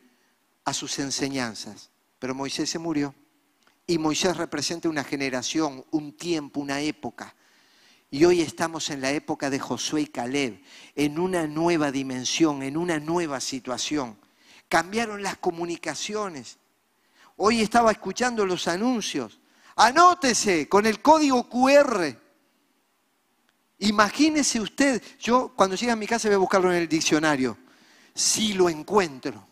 a 0.65 0.73
sus 0.73 0.99
enseñanzas. 0.99 1.91
Pero 2.19 2.35
Moisés 2.35 2.71
se 2.71 2.79
murió. 2.79 3.15
Y 3.87 3.99
Moisés 3.99 4.37
representa 4.37 4.89
una 4.89 5.05
generación, 5.05 5.85
un 5.93 6.17
tiempo, 6.17 6.61
una 6.61 6.81
época. 6.81 7.35
Y 8.11 8.25
hoy 8.25 8.41
estamos 8.41 8.91
en 8.91 9.01
la 9.01 9.11
época 9.11 9.51
de 9.51 9.59
Josué 9.59 10.03
y 10.03 10.07
Caleb, 10.07 10.61
en 10.95 11.19
una 11.19 11.47
nueva 11.47 11.93
dimensión, 11.93 12.63
en 12.63 12.77
una 12.77 12.99
nueva 12.99 13.41
situación. 13.41 14.19
Cambiaron 14.69 15.23
las 15.23 15.39
comunicaciones. 15.39 16.59
Hoy 17.37 17.61
estaba 17.61 17.93
escuchando 17.93 18.47
los 18.47 18.67
anuncios. 18.67 19.39
Anótese 19.77 20.69
con 20.69 20.87
el 20.87 21.01
código 21.01 21.49
QR. 21.49 22.26
Imagínese 23.79 24.61
usted, 24.61 25.03
yo 25.19 25.53
cuando 25.55 25.77
llegue 25.77 25.93
a 25.93 25.97
mi 25.97 26.07
casa 26.07 26.29
voy 26.29 26.37
a 26.37 26.39
buscarlo 26.39 26.73
en 26.73 26.79
el 26.79 26.89
diccionario, 26.89 27.59
si 28.15 28.55
lo 28.55 28.71
encuentro. 28.71 29.47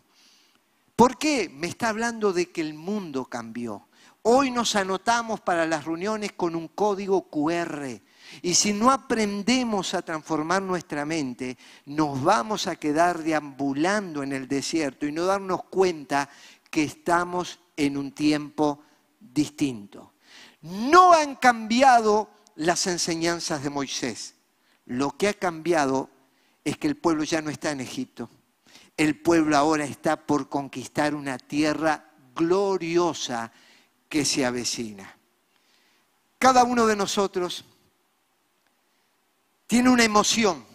¿Por 0.95 1.17
qué? 1.17 1.49
Me 1.49 1.67
está 1.67 1.89
hablando 1.89 2.33
de 2.33 2.51
que 2.51 2.61
el 2.61 2.73
mundo 2.73 3.25
cambió. 3.25 3.87
Hoy 4.23 4.49
nos 4.49 4.75
anotamos 4.75 5.41
para 5.41 5.67
las 5.67 5.85
reuniones 5.85 6.31
con 6.31 6.55
un 6.55 6.69
código 6.69 7.29
QR. 7.29 8.01
Y 8.41 8.55
si 8.55 8.73
no 8.73 8.89
aprendemos 8.89 9.93
a 9.93 10.01
transformar 10.01 10.63
nuestra 10.63 11.05
mente, 11.05 11.57
nos 11.85 12.23
vamos 12.23 12.65
a 12.65 12.75
quedar 12.75 13.21
deambulando 13.21 14.23
en 14.23 14.33
el 14.33 14.47
desierto 14.47 15.05
y 15.05 15.11
no 15.11 15.25
darnos 15.25 15.65
cuenta 15.65 16.27
que 16.71 16.83
estamos 16.83 17.59
en 17.77 17.97
un 17.97 18.13
tiempo 18.13 18.81
distinto. 19.19 20.13
No 20.61 21.13
han 21.13 21.35
cambiado 21.35 22.29
las 22.55 22.87
enseñanzas 22.87 23.63
de 23.63 23.69
Moisés. 23.69 24.35
Lo 24.85 25.11
que 25.11 25.27
ha 25.27 25.33
cambiado 25.33 26.09
es 26.63 26.77
que 26.77 26.87
el 26.87 26.95
pueblo 26.95 27.23
ya 27.23 27.41
no 27.41 27.49
está 27.49 27.71
en 27.71 27.81
Egipto. 27.81 28.29
El 28.97 29.19
pueblo 29.19 29.57
ahora 29.57 29.85
está 29.85 30.25
por 30.25 30.49
conquistar 30.49 31.15
una 31.15 31.37
tierra 31.37 32.11
gloriosa 32.33 33.51
que 34.09 34.25
se 34.25 34.45
avecina. 34.45 35.17
Cada 36.39 36.63
uno 36.63 36.85
de 36.85 36.95
nosotros 36.95 37.65
tiene 39.67 39.89
una 39.89 40.03
emoción 40.03 40.65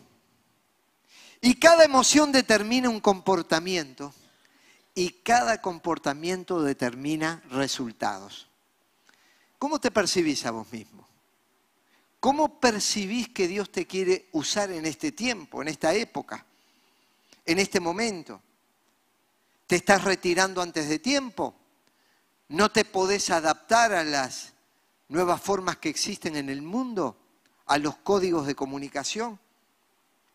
y 1.40 1.54
cada 1.54 1.84
emoción 1.84 2.32
determina 2.32 2.90
un 2.90 3.00
comportamiento 3.00 4.12
y 4.94 5.10
cada 5.22 5.62
comportamiento 5.62 6.62
determina 6.62 7.42
resultados. 7.50 8.48
¿Cómo 9.58 9.78
te 9.78 9.90
percibís 9.90 10.44
a 10.44 10.50
vos 10.50 10.70
mismo? 10.72 10.99
¿Cómo 12.20 12.60
percibís 12.60 13.30
que 13.30 13.48
Dios 13.48 13.72
te 13.72 13.86
quiere 13.86 14.28
usar 14.32 14.70
en 14.70 14.84
este 14.84 15.10
tiempo, 15.10 15.62
en 15.62 15.68
esta 15.68 15.94
época, 15.94 16.44
en 17.46 17.58
este 17.58 17.80
momento? 17.80 18.42
¿Te 19.66 19.76
estás 19.76 20.04
retirando 20.04 20.60
antes 20.60 20.86
de 20.90 20.98
tiempo? 20.98 21.54
¿No 22.48 22.70
te 22.70 22.84
podés 22.84 23.30
adaptar 23.30 23.94
a 23.94 24.04
las 24.04 24.52
nuevas 25.08 25.40
formas 25.40 25.78
que 25.78 25.88
existen 25.88 26.36
en 26.36 26.50
el 26.50 26.60
mundo, 26.60 27.16
a 27.64 27.78
los 27.78 27.96
códigos 27.96 28.46
de 28.46 28.54
comunicación? 28.54 29.40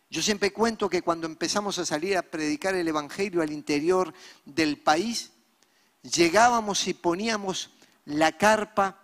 Yo 0.09 0.23
siempre 0.23 0.51
cuento 0.51 0.89
que 0.89 1.03
cuando 1.03 1.27
empezamos 1.27 1.77
a 1.77 1.85
salir 1.85 2.17
a 2.17 2.23
predicar 2.23 2.73
el 2.73 2.87
Evangelio 2.87 3.43
al 3.43 3.51
interior 3.51 4.11
del 4.45 4.79
país, 4.79 5.31
llegábamos 6.01 6.87
y 6.87 6.95
poníamos 6.95 7.69
la 8.05 8.37
carpa 8.37 9.03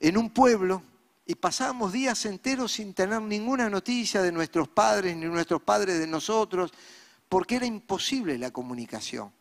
en 0.00 0.16
un 0.16 0.30
pueblo 0.30 0.82
y 1.26 1.34
pasábamos 1.34 1.92
días 1.92 2.24
enteros 2.24 2.72
sin 2.72 2.94
tener 2.94 3.20
ninguna 3.20 3.68
noticia 3.68 4.22
de 4.22 4.30
nuestros 4.30 4.68
padres 4.68 5.16
ni 5.16 5.26
nuestros 5.26 5.60
padres 5.60 5.98
de 5.98 6.06
nosotros, 6.06 6.72
porque 7.28 7.56
era 7.56 7.66
imposible 7.66 8.38
la 8.38 8.52
comunicación. 8.52 9.32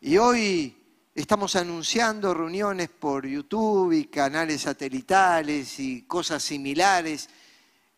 Y 0.00 0.16
hoy 0.18 0.76
estamos 1.16 1.56
anunciando 1.56 2.32
reuniones 2.32 2.88
por 2.90 3.26
YouTube 3.26 3.92
y 3.92 4.04
canales 4.04 4.62
satelitales 4.62 5.80
y 5.80 6.02
cosas 6.02 6.44
similares, 6.44 7.28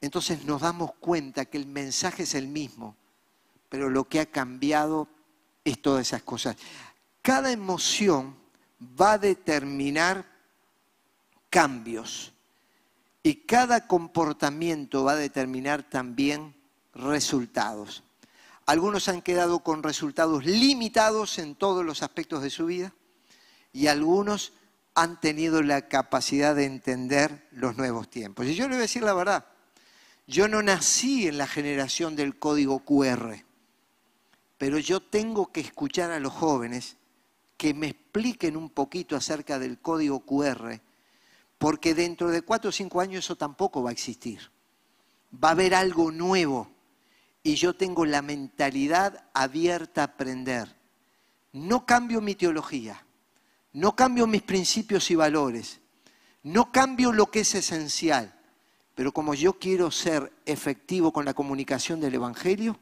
entonces 0.01 0.47
nos 0.47 0.63
damos 0.63 0.95
cuenta 0.95 1.45
que 1.45 1.59
el 1.59 1.67
mensaje 1.67 2.23
es 2.23 2.35
el 2.35 2.49
mismo, 2.49 2.97
pero 3.69 3.91
lo 3.91 4.05
que 4.05 4.21
ha 4.21 4.27
cambiado 4.27 5.07
es 5.63 5.83
todas 5.83 6.07
esas 6.07 6.23
cosas. 6.23 6.57
Cada 7.21 7.53
emoción 7.53 8.35
va 8.99 9.13
a 9.13 9.19
determinar 9.19 10.25
cambios 11.51 12.33
y 13.23 13.47
cada 13.47 13.87
comportamiento 13.87 15.05
va 15.05 15.13
a 15.13 15.17
determinar 15.17 15.83
también 15.83 16.55
resultados. 16.95 18.03
Algunos 18.67 19.09
han 19.09 19.23
quedado 19.23 19.61
con 19.61 19.83
resultados 19.83 20.45
limitados 20.45 21.39
en 21.39 21.55
todos 21.55 21.85
los 21.85 22.03
aspectos 22.03 22.43
de 22.43 22.51
su 22.51 22.67
vida 22.67 22.93
y 23.73 23.89
algunos 23.89 24.53
han 24.95 25.21
tenido 25.21 25.63
la 25.63 25.89
capacidad 25.89 26.55
de 26.55 26.65
entender 26.65 27.49
los 27.53 27.77
nuevos 27.77 28.09
tiempos. 28.09 28.47
Y 28.47 28.55
yo 28.55 28.65
le 28.65 28.75
voy 28.75 28.79
a 28.79 28.83
decir 28.83 29.03
la 29.03 29.15
verdad, 29.15 29.47
yo 30.27 30.49
no 30.49 30.63
nací 30.63 31.27
en 31.27 31.39
la 31.39 31.47
generación 31.47 32.17
del 32.17 32.39
código 32.39 32.81
QR, 32.85 33.45
pero 34.59 34.79
yo 34.79 35.01
tengo 35.01 35.53
que 35.53 35.61
escuchar 35.61 36.11
a 36.11 36.21
los 36.21 36.33
jóvenes 36.33 36.97
que 37.57 37.75
me 37.75 37.89
expliquen 37.89 38.57
un 38.57 38.71
poquito 38.71 39.17
acerca 39.17 39.59
del 39.59 39.79
código 39.79 40.21
QR 40.21 40.81
porque 41.61 41.93
dentro 41.95 42.31
de 42.31 42.41
cuatro 42.41 42.71
o 42.71 42.73
cinco 42.73 43.03
años 43.03 43.27
eso 43.27 43.37
tampoco 43.37 43.83
va 43.83 43.91
a 43.91 43.93
existir. 43.93 44.41
Va 45.33 45.49
a 45.49 45.53
haber 45.53 45.75
algo 45.75 46.11
nuevo 46.11 46.71
y 47.43 47.57
yo 47.57 47.75
tengo 47.75 48.07
la 48.07 48.23
mentalidad 48.23 49.29
abierta 49.35 50.01
a 50.01 50.05
aprender. 50.05 50.75
No 51.53 51.85
cambio 51.85 52.23
mi 52.23 52.35
teología, 52.35 53.05
no 53.75 53.95
cambio 53.95 54.27
mis 54.27 54.41
principios 54.41 55.11
y 55.11 55.17
valores, 55.17 55.81
no 56.45 56.73
cambio 56.73 57.13
lo 57.13 57.31
que 57.31 57.41
es 57.41 57.55
esencial, 57.55 58.35
pero 58.95 59.13
como 59.13 59.35
yo 59.35 59.59
quiero 59.59 59.91
ser 59.91 60.33
efectivo 60.47 61.13
con 61.13 61.27
la 61.27 61.35
comunicación 61.35 62.01
del 62.01 62.15
Evangelio, 62.15 62.81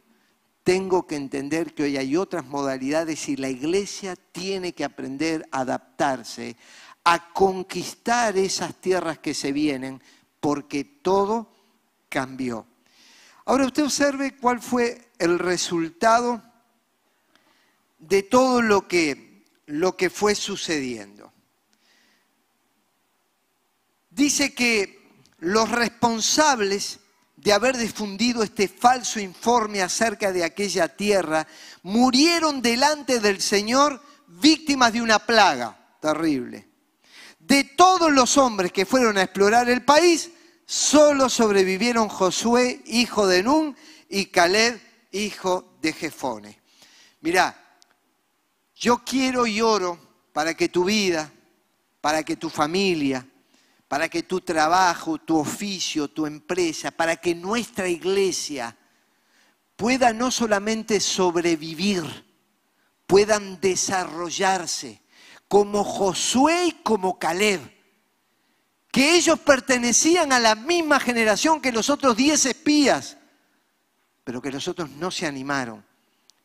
tengo 0.62 1.04
que 1.04 1.16
entender 1.16 1.74
que 1.74 1.82
hoy 1.82 1.96
hay 1.96 2.16
otras 2.16 2.44
modalidades 2.44 3.28
y 3.28 3.34
la 3.34 3.48
iglesia 3.48 4.14
tiene 4.14 4.72
que 4.72 4.84
aprender 4.84 5.48
a 5.50 5.62
adaptarse 5.62 6.56
a 7.10 7.32
conquistar 7.32 8.36
esas 8.36 8.74
tierras 8.74 9.18
que 9.18 9.32
se 9.32 9.50
vienen, 9.50 10.02
porque 10.40 10.84
todo 10.84 11.50
cambió. 12.10 12.66
Ahora 13.46 13.64
usted 13.64 13.84
observe 13.84 14.36
cuál 14.36 14.60
fue 14.60 15.12
el 15.18 15.38
resultado 15.38 16.42
de 17.98 18.22
todo 18.24 18.60
lo 18.60 18.86
que, 18.86 19.42
lo 19.64 19.96
que 19.96 20.10
fue 20.10 20.34
sucediendo. 20.34 21.32
Dice 24.10 24.52
que 24.52 25.22
los 25.38 25.70
responsables 25.70 27.00
de 27.36 27.54
haber 27.54 27.78
difundido 27.78 28.42
este 28.42 28.68
falso 28.68 29.18
informe 29.18 29.80
acerca 29.80 30.30
de 30.30 30.44
aquella 30.44 30.94
tierra 30.94 31.46
murieron 31.84 32.60
delante 32.60 33.18
del 33.18 33.40
Señor 33.40 34.02
víctimas 34.26 34.92
de 34.92 35.00
una 35.00 35.18
plaga 35.20 35.96
terrible. 36.02 36.67
De 37.48 37.64
todos 37.64 38.12
los 38.12 38.36
hombres 38.36 38.72
que 38.72 38.84
fueron 38.84 39.16
a 39.16 39.22
explorar 39.22 39.70
el 39.70 39.82
país, 39.82 40.30
solo 40.66 41.30
sobrevivieron 41.30 42.10
Josué, 42.10 42.82
hijo 42.84 43.26
de 43.26 43.42
Nun, 43.42 43.74
y 44.10 44.26
Caleb, 44.26 44.78
hijo 45.12 45.78
de 45.80 45.94
Jefone. 45.94 46.60
Mirá, 47.22 47.78
yo 48.76 48.98
quiero 48.98 49.46
y 49.46 49.62
oro 49.62 49.98
para 50.34 50.52
que 50.52 50.68
tu 50.68 50.84
vida, 50.84 51.32
para 52.02 52.22
que 52.22 52.36
tu 52.36 52.50
familia, 52.50 53.26
para 53.88 54.10
que 54.10 54.24
tu 54.24 54.42
trabajo, 54.42 55.16
tu 55.16 55.38
oficio, 55.38 56.08
tu 56.08 56.26
empresa, 56.26 56.90
para 56.90 57.16
que 57.16 57.34
nuestra 57.34 57.88
iglesia 57.88 58.76
pueda 59.74 60.12
no 60.12 60.30
solamente 60.30 61.00
sobrevivir, 61.00 62.04
puedan 63.06 63.58
desarrollarse 63.58 65.00
como 65.48 65.82
Josué 65.82 66.66
y 66.66 66.72
como 66.82 67.18
Caleb, 67.18 67.60
que 68.92 69.16
ellos 69.16 69.40
pertenecían 69.40 70.32
a 70.32 70.38
la 70.38 70.54
misma 70.54 71.00
generación 71.00 71.60
que 71.60 71.72
los 71.72 71.90
otros 71.90 72.16
diez 72.16 72.44
espías, 72.44 73.16
pero 74.24 74.42
que 74.42 74.52
los 74.52 74.68
otros 74.68 74.90
no 74.90 75.10
se 75.10 75.26
animaron 75.26 75.84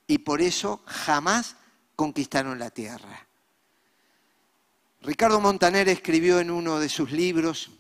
y 0.07 0.19
por 0.19 0.41
eso 0.41 0.81
jamás 0.85 1.57
conquistaron 1.97 2.57
la 2.57 2.69
tierra. 2.69 3.27
Ricardo 5.01 5.41
Montaner 5.41 5.89
escribió 5.89 6.39
en 6.39 6.49
uno 6.49 6.79
de 6.79 6.87
sus 6.87 7.11
libros, 7.11 7.71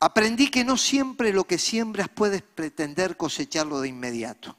aprendí 0.00 0.50
que 0.50 0.64
no 0.64 0.76
siempre 0.76 1.32
lo 1.32 1.44
que 1.44 1.58
siembras 1.58 2.08
puedes 2.08 2.42
pretender 2.42 3.16
cosecharlo 3.16 3.80
de 3.80 3.88
inmediato. 3.88 4.56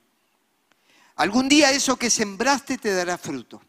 Algún 1.17 1.49
día 1.49 1.71
eso 1.71 1.97
que 1.97 2.09
sembraste 2.09 2.77
te 2.77 2.93
dará 2.93 3.17
fruto 3.17 3.61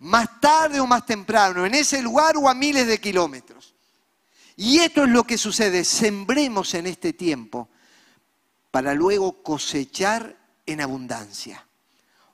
más 0.00 0.40
tarde 0.40 0.80
o 0.80 0.86
más 0.86 1.04
temprano, 1.04 1.64
en 1.66 1.74
ese 1.74 2.02
lugar 2.02 2.36
o 2.36 2.48
a 2.48 2.54
miles 2.54 2.86
de 2.86 2.98
kilómetros. 2.98 3.74
Y 4.56 4.78
esto 4.78 5.04
es 5.04 5.10
lo 5.10 5.24
que 5.24 5.38
sucede, 5.38 5.84
sembremos 5.84 6.74
en 6.74 6.86
este 6.86 7.12
tiempo 7.12 7.68
para 8.70 8.94
luego 8.94 9.42
cosechar 9.42 10.36
en 10.66 10.80
abundancia. 10.80 11.66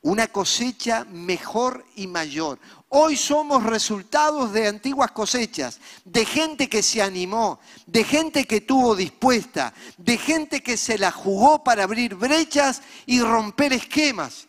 Una 0.03 0.29
cosecha 0.29 1.05
mejor 1.05 1.85
y 1.97 2.07
mayor. 2.07 2.61
Hoy 2.89 3.17
somos 3.17 3.65
resultados 3.65 4.53
de 4.53 4.69
antiguas 4.69 5.11
cosechas, 5.11 5.81
de 6.05 6.25
gente 6.25 6.69
que 6.69 6.83
se 6.83 7.03
animó, 7.03 7.59
de 7.87 8.05
gente 8.05 8.45
que 8.45 8.61
tuvo 8.61 8.95
dispuesta, 8.95 9.75
de 9.97 10.17
gente 10.19 10.63
que 10.63 10.77
se 10.77 10.99
la 10.99 11.11
jugó 11.11 11.65
para 11.65 11.83
abrir 11.83 12.15
brechas 12.15 12.83
y 13.07 13.21
romper 13.21 13.73
esquemas 13.73 14.47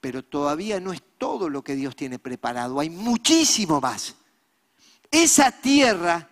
pero 0.00 0.24
todavía 0.24 0.80
no 0.80 0.92
es 0.92 1.02
todo 1.18 1.48
lo 1.48 1.62
que 1.62 1.76
Dios 1.76 1.94
tiene 1.94 2.18
preparado, 2.18 2.80
hay 2.80 2.90
muchísimo 2.90 3.80
más. 3.80 4.14
Esa 5.10 5.50
tierra 5.50 6.28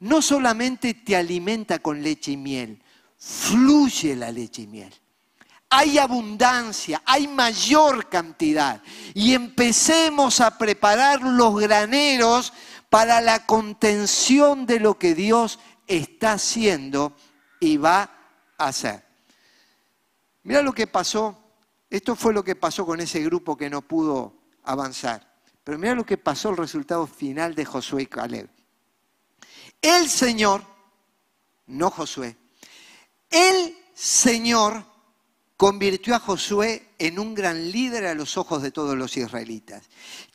no 0.00 0.22
solamente 0.22 0.94
te 0.94 1.16
alimenta 1.16 1.78
con 1.80 2.02
leche 2.02 2.32
y 2.32 2.36
miel, 2.36 2.82
fluye 3.18 4.16
la 4.16 4.32
leche 4.32 4.62
y 4.62 4.66
miel. 4.66 4.94
Hay 5.68 5.98
abundancia, 5.98 7.00
hay 7.04 7.28
mayor 7.28 8.08
cantidad. 8.08 8.82
Y 9.14 9.34
empecemos 9.34 10.40
a 10.40 10.58
preparar 10.58 11.22
los 11.22 11.60
graneros 11.60 12.52
para 12.88 13.20
la 13.20 13.46
contención 13.46 14.66
de 14.66 14.80
lo 14.80 14.98
que 14.98 15.14
Dios 15.14 15.60
está 15.86 16.32
haciendo 16.32 17.16
y 17.60 17.76
va 17.76 18.10
a 18.58 18.66
hacer. 18.66 19.04
Mira 20.42 20.62
lo 20.62 20.72
que 20.72 20.88
pasó. 20.88 21.39
Esto 21.90 22.14
fue 22.14 22.32
lo 22.32 22.44
que 22.44 22.54
pasó 22.54 22.86
con 22.86 23.00
ese 23.00 23.20
grupo 23.20 23.56
que 23.56 23.68
no 23.68 23.82
pudo 23.82 24.32
avanzar. 24.62 25.28
Pero 25.64 25.76
mira 25.76 25.94
lo 25.94 26.06
que 26.06 26.16
pasó 26.16 26.50
el 26.50 26.56
resultado 26.56 27.06
final 27.06 27.54
de 27.54 27.64
Josué 27.64 28.02
y 28.02 28.06
Caleb. 28.06 28.48
El 29.82 30.08
Señor, 30.08 30.62
no 31.66 31.90
Josué, 31.90 32.36
el 33.28 33.76
Señor 33.92 34.84
convirtió 35.56 36.14
a 36.14 36.20
Josué 36.20 36.90
en 36.98 37.18
un 37.18 37.34
gran 37.34 37.70
líder 37.70 38.06
a 38.06 38.14
los 38.14 38.36
ojos 38.36 38.62
de 38.62 38.70
todos 38.70 38.96
los 38.96 39.16
israelitas, 39.16 39.88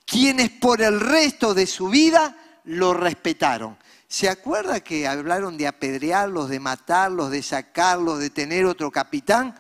quienes 0.06 0.50
por 0.52 0.82
el 0.82 1.00
resto 1.00 1.54
de 1.54 1.68
su 1.68 1.90
vida 1.90 2.38
lo 2.66 2.94
respetaron. 2.94 3.78
¿Se 4.08 4.30
acuerda 4.30 4.82
que 4.82 5.08
hablaron 5.08 5.58
de 5.58 5.68
apedrearlos, 5.68 6.50
de 6.50 6.60
matarlos, 6.60 7.32
de 7.32 7.42
sacarlos, 7.42 8.20
de 8.20 8.30
tener 8.30 8.66
otro 8.66 8.92
capitán? 8.92 9.56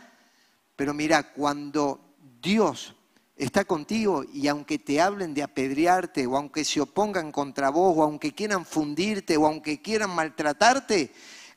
Pero 0.75 0.93
mira, 0.93 1.31
cuando 1.31 2.15
Dios 2.41 2.95
está 3.35 3.65
contigo 3.65 4.23
y 4.33 4.47
aunque 4.47 4.79
te 4.79 5.01
hablen 5.01 5.33
de 5.33 5.43
apedrearte 5.43 6.25
o 6.25 6.37
aunque 6.37 6.63
se 6.63 6.81
opongan 6.81 7.31
contra 7.31 7.69
vos 7.69 7.93
o 7.97 8.03
aunque 8.03 8.33
quieran 8.33 8.65
fundirte 8.65 9.37
o 9.37 9.45
aunque 9.45 9.81
quieran 9.81 10.09
maltratarte, 10.11 11.13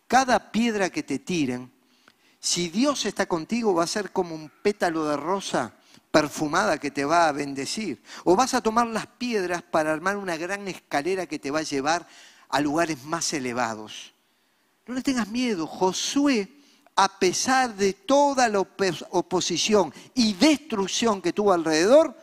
cada 0.06 0.50
piedra 0.50 0.90
que 0.90 1.02
te 1.02 1.18
tiren, 1.18 1.70
si 2.40 2.68
Dios 2.68 3.04
está 3.06 3.26
contigo 3.26 3.74
va 3.74 3.84
a 3.84 3.88
ser 3.88 4.12
como 4.12 4.34
un 4.34 4.50
pétalo 4.62 5.04
de 5.04 5.16
rosa 5.16 5.74
perfumada 6.10 6.78
que 6.78 6.90
te 6.90 7.04
va 7.04 7.28
a 7.28 7.32
bendecir. 7.32 8.02
O 8.24 8.36
vas 8.36 8.54
a 8.54 8.60
tomar 8.62 8.86
las 8.86 9.06
piedras 9.06 9.62
para 9.62 9.92
armar 9.92 10.16
una 10.16 10.36
gran 10.36 10.66
escalera 10.68 11.26
que 11.26 11.38
te 11.38 11.50
va 11.50 11.60
a 11.60 11.62
llevar 11.62 12.06
a 12.48 12.60
lugares 12.60 13.04
más 13.04 13.32
elevados. 13.32 14.14
No 14.86 14.94
le 14.94 15.02
tengas 15.02 15.28
miedo. 15.28 15.66
Josué, 15.66 16.48
a 17.00 17.20
pesar 17.20 17.76
de 17.76 17.92
toda 17.92 18.48
la 18.48 18.58
oposición 18.58 19.94
y 20.14 20.32
destrucción 20.32 21.22
que 21.22 21.32
tuvo 21.32 21.52
alrededor, 21.52 22.16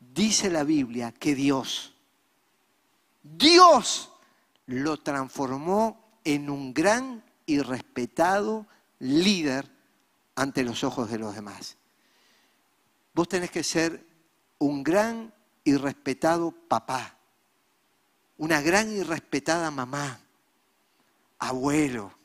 dice 0.00 0.50
la 0.50 0.64
Biblia 0.64 1.12
que 1.12 1.36
Dios, 1.36 1.94
Dios 3.22 4.10
lo 4.66 4.96
transformó 4.96 6.18
en 6.24 6.50
un 6.50 6.74
gran 6.74 7.22
y 7.46 7.60
respetado 7.60 8.66
líder 8.98 9.70
ante 10.34 10.64
los 10.64 10.82
ojos 10.82 11.08
de 11.12 11.18
los 11.18 11.36
demás. 11.36 11.76
Vos 13.14 13.28
tenés 13.28 13.52
que 13.52 13.62
ser 13.62 14.04
un 14.58 14.82
gran 14.82 15.32
y 15.62 15.76
respetado 15.76 16.50
papá, 16.50 17.16
una 18.36 18.60
gran 18.62 18.90
y 18.90 19.04
respetada 19.04 19.70
mamá, 19.70 20.18
abuelo, 21.38 22.17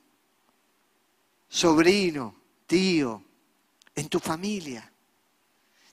sobrino, 1.53 2.35
tío, 2.65 3.23
en 3.93 4.09
tu 4.09 4.19
familia. 4.19 4.91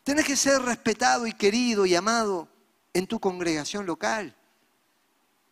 Tenés 0.03 0.25
que 0.25 0.35
ser 0.35 0.63
respetado 0.63 1.27
y 1.27 1.35
querido 1.35 1.85
y 1.85 1.95
amado 1.95 2.49
en 2.95 3.07
tu 3.07 3.21
congregación 3.21 3.85
local. 3.85 4.35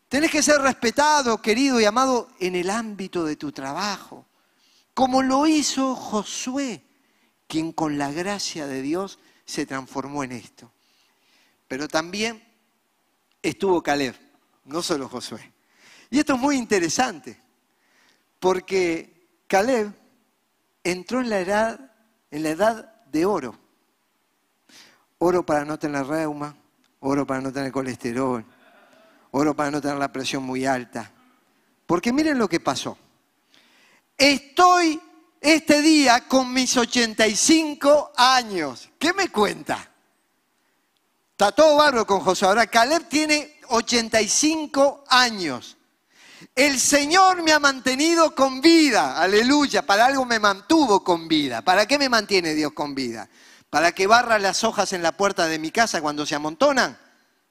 Tenés 0.08 0.30
que 0.30 0.42
ser 0.42 0.62
respetado, 0.62 1.42
querido 1.42 1.78
y 1.78 1.84
amado 1.84 2.30
en 2.40 2.56
el 2.56 2.70
ámbito 2.70 3.22
de 3.22 3.36
tu 3.36 3.52
trabajo, 3.52 4.24
como 4.94 5.22
lo 5.22 5.46
hizo 5.46 5.94
Josué, 5.94 6.82
quien 7.46 7.70
con 7.72 7.98
la 7.98 8.10
gracia 8.10 8.66
de 8.66 8.80
Dios 8.80 9.18
se 9.44 9.66
transformó 9.66 10.24
en 10.24 10.32
esto. 10.32 10.72
Pero 11.68 11.86
también 11.86 12.42
estuvo 13.42 13.82
Caleb, 13.82 14.16
no 14.64 14.80
solo 14.80 15.06
Josué. 15.06 15.52
Y 16.08 16.18
esto 16.18 16.34
es 16.34 16.40
muy 16.40 16.56
interesante, 16.56 17.38
porque 18.40 19.17
Caleb 19.48 19.92
entró 20.84 21.20
en 21.20 21.30
la 21.30 21.40
edad, 21.40 21.92
en 22.30 22.42
la 22.42 22.50
edad 22.50 23.02
de 23.06 23.24
oro. 23.24 23.58
Oro 25.18 25.44
para 25.44 25.64
no 25.64 25.78
tener 25.78 26.06
reuma, 26.06 26.54
oro 27.00 27.26
para 27.26 27.40
no 27.40 27.52
tener 27.52 27.72
colesterol, 27.72 28.44
oro 29.32 29.56
para 29.56 29.70
no 29.70 29.80
tener 29.80 29.96
la 29.96 30.12
presión 30.12 30.44
muy 30.44 30.66
alta. 30.66 31.10
Porque 31.86 32.12
miren 32.12 32.38
lo 32.38 32.48
que 32.48 32.60
pasó. 32.60 32.96
Estoy 34.16 35.00
este 35.40 35.80
día 35.80 36.28
con 36.28 36.52
mis 36.52 36.76
85 36.76 38.12
años. 38.16 38.90
¿Qué 38.98 39.14
me 39.14 39.30
cuenta? 39.30 39.90
Está 41.30 41.52
todo 41.52 41.76
barro 41.76 42.06
con 42.06 42.20
José. 42.20 42.44
Ahora, 42.44 42.66
Caleb 42.66 43.08
tiene 43.08 43.60
85 43.68 45.04
años. 45.08 45.77
El 46.54 46.78
Señor 46.78 47.42
me 47.42 47.52
ha 47.52 47.58
mantenido 47.58 48.34
con 48.34 48.60
vida, 48.60 49.20
aleluya, 49.20 49.84
para 49.84 50.06
algo 50.06 50.24
me 50.24 50.38
mantuvo 50.38 51.02
con 51.02 51.26
vida. 51.26 51.62
¿Para 51.62 51.86
qué 51.86 51.98
me 51.98 52.08
mantiene 52.08 52.54
Dios 52.54 52.72
con 52.72 52.94
vida? 52.94 53.28
¿Para 53.70 53.92
que 53.92 54.06
barra 54.06 54.38
las 54.38 54.64
hojas 54.64 54.92
en 54.92 55.02
la 55.02 55.12
puerta 55.12 55.46
de 55.46 55.58
mi 55.58 55.70
casa 55.70 56.00
cuando 56.00 56.24
se 56.24 56.34
amontonan? 56.34 56.98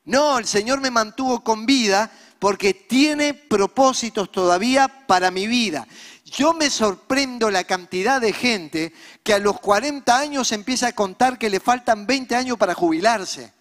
No, 0.06 0.38
el 0.38 0.47
Señor 0.47 0.80
me 0.80 0.89
mantuvo 0.89 1.43
con 1.43 1.65
vida 1.65 2.10
porque 2.39 2.73
tiene 2.73 3.34
propósitos 3.34 4.32
todavía 4.32 4.88
para 5.06 5.32
mi 5.32 5.47
vida. 5.47 5.86
Yo 6.23 6.54
me 6.54 6.69
sorprendo 6.69 7.50
la 7.50 7.65
cantidad 7.65 8.21
de 8.21 8.34
gente 8.34 8.93
que 9.23 9.34
a 9.34 9.39
los 9.39 9.60
40 9.60 10.17
años 10.17 10.52
empieza 10.52 10.88
a 10.88 10.93
contar 10.93 11.38
que 11.38 11.50
le 11.50 11.60
faltan 11.60 12.08
20 12.08 12.36
años 12.36 12.58
para 12.58 12.73
jubilarse. 12.73 13.52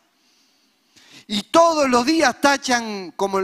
Y 1.27 1.43
todos 1.45 1.89
los 1.89 2.07
días 2.07 2.41
tachan 2.41 3.13
como, 3.17 3.41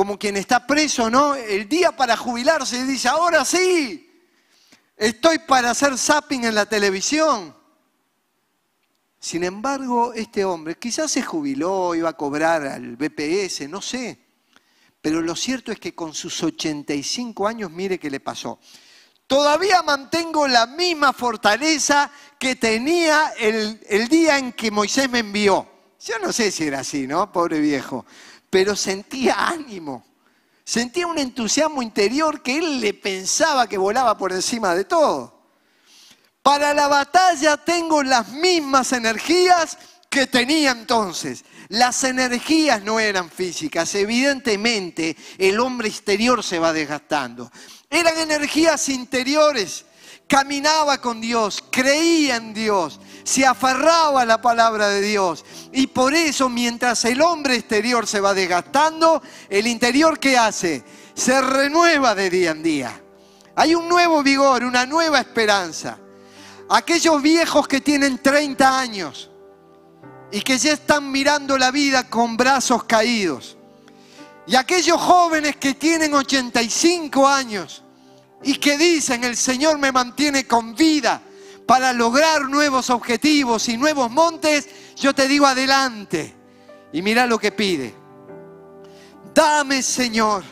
como 0.00 0.18
quien 0.18 0.38
está 0.38 0.66
preso, 0.66 1.10
¿no? 1.10 1.34
El 1.34 1.68
día 1.68 1.94
para 1.94 2.16
jubilarse 2.16 2.78
y 2.78 2.84
dice, 2.84 3.06
ahora 3.06 3.44
sí, 3.44 4.10
estoy 4.96 5.40
para 5.40 5.72
hacer 5.72 5.98
zapping 5.98 6.46
en 6.46 6.54
la 6.54 6.64
televisión. 6.64 7.54
Sin 9.18 9.44
embargo, 9.44 10.14
este 10.14 10.42
hombre 10.42 10.78
quizás 10.78 11.10
se 11.10 11.20
jubiló, 11.20 11.94
iba 11.94 12.08
a 12.08 12.16
cobrar 12.16 12.66
al 12.66 12.96
BPS, 12.96 13.68
no 13.68 13.82
sé. 13.82 14.18
Pero 15.02 15.20
lo 15.20 15.36
cierto 15.36 15.70
es 15.70 15.78
que 15.78 15.94
con 15.94 16.14
sus 16.14 16.42
85 16.44 17.46
años, 17.46 17.70
mire 17.70 17.98
qué 17.98 18.08
le 18.08 18.20
pasó. 18.20 18.58
Todavía 19.26 19.82
mantengo 19.82 20.48
la 20.48 20.64
misma 20.64 21.12
fortaleza 21.12 22.10
que 22.38 22.56
tenía 22.56 23.34
el, 23.38 23.78
el 23.86 24.08
día 24.08 24.38
en 24.38 24.54
que 24.54 24.70
Moisés 24.70 25.10
me 25.10 25.18
envió. 25.18 25.68
Yo 26.02 26.18
no 26.20 26.32
sé 26.32 26.50
si 26.50 26.64
era 26.64 26.80
así, 26.80 27.06
¿no? 27.06 27.30
Pobre 27.30 27.60
viejo. 27.60 28.06
Pero 28.50 28.76
sentía 28.76 29.48
ánimo. 29.48 30.04
Sentía 30.64 31.06
un 31.06 31.18
entusiasmo 31.18 31.82
interior 31.82 32.42
que 32.42 32.58
él 32.58 32.80
le 32.80 32.94
pensaba 32.94 33.68
que 33.68 33.78
volaba 33.78 34.16
por 34.18 34.32
encima 34.32 34.74
de 34.74 34.84
todo. 34.84 35.40
Para 36.42 36.74
la 36.74 36.88
batalla 36.88 37.56
tengo 37.56 38.02
las 38.02 38.28
mismas 38.28 38.92
energías 38.92 39.76
que 40.08 40.26
tenía 40.26 40.72
entonces. 40.72 41.44
Las 41.68 42.02
energías 42.02 42.82
no 42.82 42.98
eran 42.98 43.30
físicas, 43.30 43.94
evidentemente 43.94 45.16
el 45.38 45.60
hombre 45.60 45.88
exterior 45.88 46.42
se 46.42 46.58
va 46.58 46.72
desgastando. 46.72 47.50
Eran 47.88 48.18
energías 48.18 48.88
interiores. 48.88 49.84
Caminaba 50.26 51.00
con 51.00 51.20
Dios, 51.20 51.64
creía 51.70 52.36
en 52.36 52.54
Dios, 52.54 53.00
se 53.24 53.46
aferraba 53.46 54.22
a 54.22 54.24
la 54.24 54.40
palabra 54.40 54.88
de 54.88 55.00
Dios. 55.00 55.44
Y 55.72 55.86
por 55.88 56.14
eso 56.14 56.48
mientras 56.48 57.04
el 57.04 57.20
hombre 57.22 57.56
exterior 57.56 58.06
se 58.06 58.20
va 58.20 58.34
desgastando, 58.34 59.22
el 59.48 59.66
interior 59.66 60.18
¿qué 60.18 60.36
hace? 60.36 60.84
Se 61.14 61.40
renueva 61.40 62.14
de 62.14 62.30
día 62.30 62.50
en 62.50 62.62
día. 62.62 63.00
Hay 63.56 63.74
un 63.74 63.88
nuevo 63.88 64.22
vigor, 64.22 64.64
una 64.64 64.86
nueva 64.86 65.20
esperanza. 65.20 65.98
Aquellos 66.68 67.20
viejos 67.20 67.66
que 67.66 67.80
tienen 67.80 68.18
30 68.18 68.78
años, 68.78 69.30
y 70.32 70.40
que 70.42 70.58
ya 70.58 70.72
están 70.72 71.10
mirando 71.10 71.58
la 71.58 71.70
vida 71.70 72.08
con 72.08 72.36
brazos 72.36 72.84
caídos. 72.84 73.56
Y 74.46 74.56
aquellos 74.56 75.00
jóvenes 75.00 75.56
que 75.56 75.74
tienen 75.74 76.14
85 76.14 77.26
años 77.26 77.82
y 78.42 78.54
que 78.54 78.78
dicen, 78.78 79.24
el 79.24 79.36
Señor 79.36 79.78
me 79.78 79.92
mantiene 79.92 80.46
con 80.46 80.74
vida 80.74 81.20
para 81.70 81.92
lograr 81.92 82.48
nuevos 82.48 82.90
objetivos 82.90 83.68
y 83.68 83.76
nuevos 83.76 84.10
montes, 84.10 84.68
yo 84.96 85.14
te 85.14 85.28
digo 85.28 85.46
adelante. 85.46 86.34
Y 86.92 87.00
mira 87.00 87.28
lo 87.28 87.38
que 87.38 87.52
pide. 87.52 87.94
Dame, 89.32 89.80
Señor, 89.80 90.42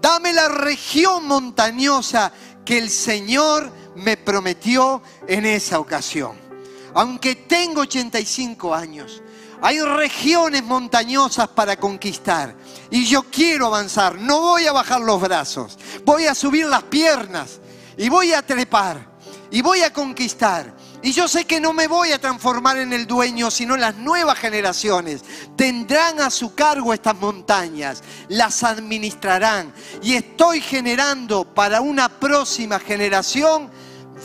dame 0.00 0.32
la 0.32 0.46
región 0.46 1.26
montañosa 1.26 2.32
que 2.64 2.78
el 2.78 2.88
Señor 2.88 3.68
me 3.96 4.16
prometió 4.16 5.02
en 5.26 5.44
esa 5.44 5.80
ocasión 5.80 6.48
aunque 6.94 7.36
tengo 7.36 7.82
85 7.82 8.74
años, 8.74 9.22
hay 9.60 9.80
regiones 9.80 10.62
montañosas 10.64 11.48
para 11.48 11.76
conquistar. 11.76 12.54
Y 12.90 13.04
yo 13.04 13.24
quiero 13.24 13.66
avanzar, 13.66 14.16
no 14.16 14.40
voy 14.40 14.66
a 14.66 14.72
bajar 14.72 15.00
los 15.00 15.20
brazos, 15.20 15.78
voy 16.04 16.26
a 16.26 16.34
subir 16.34 16.66
las 16.66 16.82
piernas 16.84 17.60
y 17.96 18.08
voy 18.08 18.32
a 18.32 18.42
trepar 18.42 19.17
y 19.50 19.62
voy 19.62 19.82
a 19.82 19.92
conquistar. 19.92 20.74
Y 21.02 21.12
yo 21.12 21.28
sé 21.28 21.44
que 21.44 21.60
no 21.60 21.72
me 21.72 21.86
voy 21.86 22.12
a 22.12 22.20
transformar 22.20 22.78
en 22.78 22.92
el 22.92 23.06
dueño, 23.06 23.50
sino 23.50 23.76
las 23.76 23.96
nuevas 23.96 24.38
generaciones 24.38 25.24
tendrán 25.56 26.20
a 26.20 26.30
su 26.30 26.54
cargo 26.54 26.92
estas 26.92 27.16
montañas, 27.16 28.02
las 28.28 28.64
administrarán. 28.64 29.72
Y 30.02 30.14
estoy 30.14 30.60
generando 30.60 31.44
para 31.44 31.80
una 31.80 32.08
próxima 32.08 32.78
generación 32.78 33.70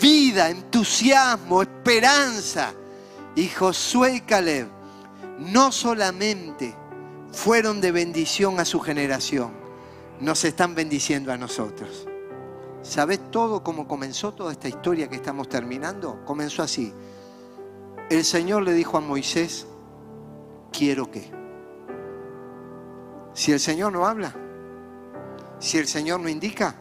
vida, 0.02 0.50
entusiasmo, 0.50 1.62
esperanza. 1.62 2.74
Y 3.36 3.48
Josué 3.50 4.16
y 4.16 4.22
Caleb 4.22 4.68
no 5.40 5.72
solamente 5.72 6.76
fueron 7.32 7.82
de 7.82 7.92
bendición 7.92 8.60
a 8.60 8.66
su 8.66 8.80
generación, 8.80 9.52
nos 10.20 10.44
están 10.46 10.76
bendiciendo 10.76 11.32
a 11.32 11.38
nosotros. 11.38 12.08
¿Sabes 12.84 13.32
todo 13.32 13.64
cómo 13.64 13.88
comenzó 13.88 14.34
toda 14.34 14.52
esta 14.52 14.68
historia 14.68 15.10
que 15.10 15.16
estamos 15.16 15.48
terminando? 15.48 16.24
Comenzó 16.26 16.62
así. 16.62 16.94
El 18.10 18.26
Señor 18.26 18.64
le 18.64 18.74
dijo 18.74 18.98
a 18.98 19.02
Moisés, 19.02 19.66
quiero 20.72 21.10
que. 21.10 21.32
Si 23.34 23.54
el 23.54 23.62
Señor 23.62 23.94
no 23.94 24.06
habla, 24.06 24.36
si 25.60 25.78
el 25.78 25.88
Señor 25.88 26.20
no 26.20 26.28
indica, 26.28 26.76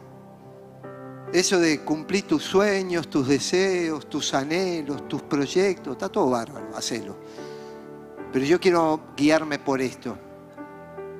eso 1.31 1.57
de 1.57 1.83
cumplir 1.85 2.27
tus 2.27 2.43
sueños, 2.43 3.09
tus 3.09 3.27
deseos, 3.27 4.07
tus 4.09 4.33
anhelos, 4.33 5.07
tus 5.07 5.21
proyectos, 5.21 5.93
está 5.93 6.09
todo 6.09 6.29
bárbaro, 6.29 6.75
hacelo. 6.75 7.15
Pero 8.33 8.45
yo 8.45 8.59
quiero 8.59 8.99
guiarme 9.15 9.57
por 9.57 9.81
esto. 9.81 10.17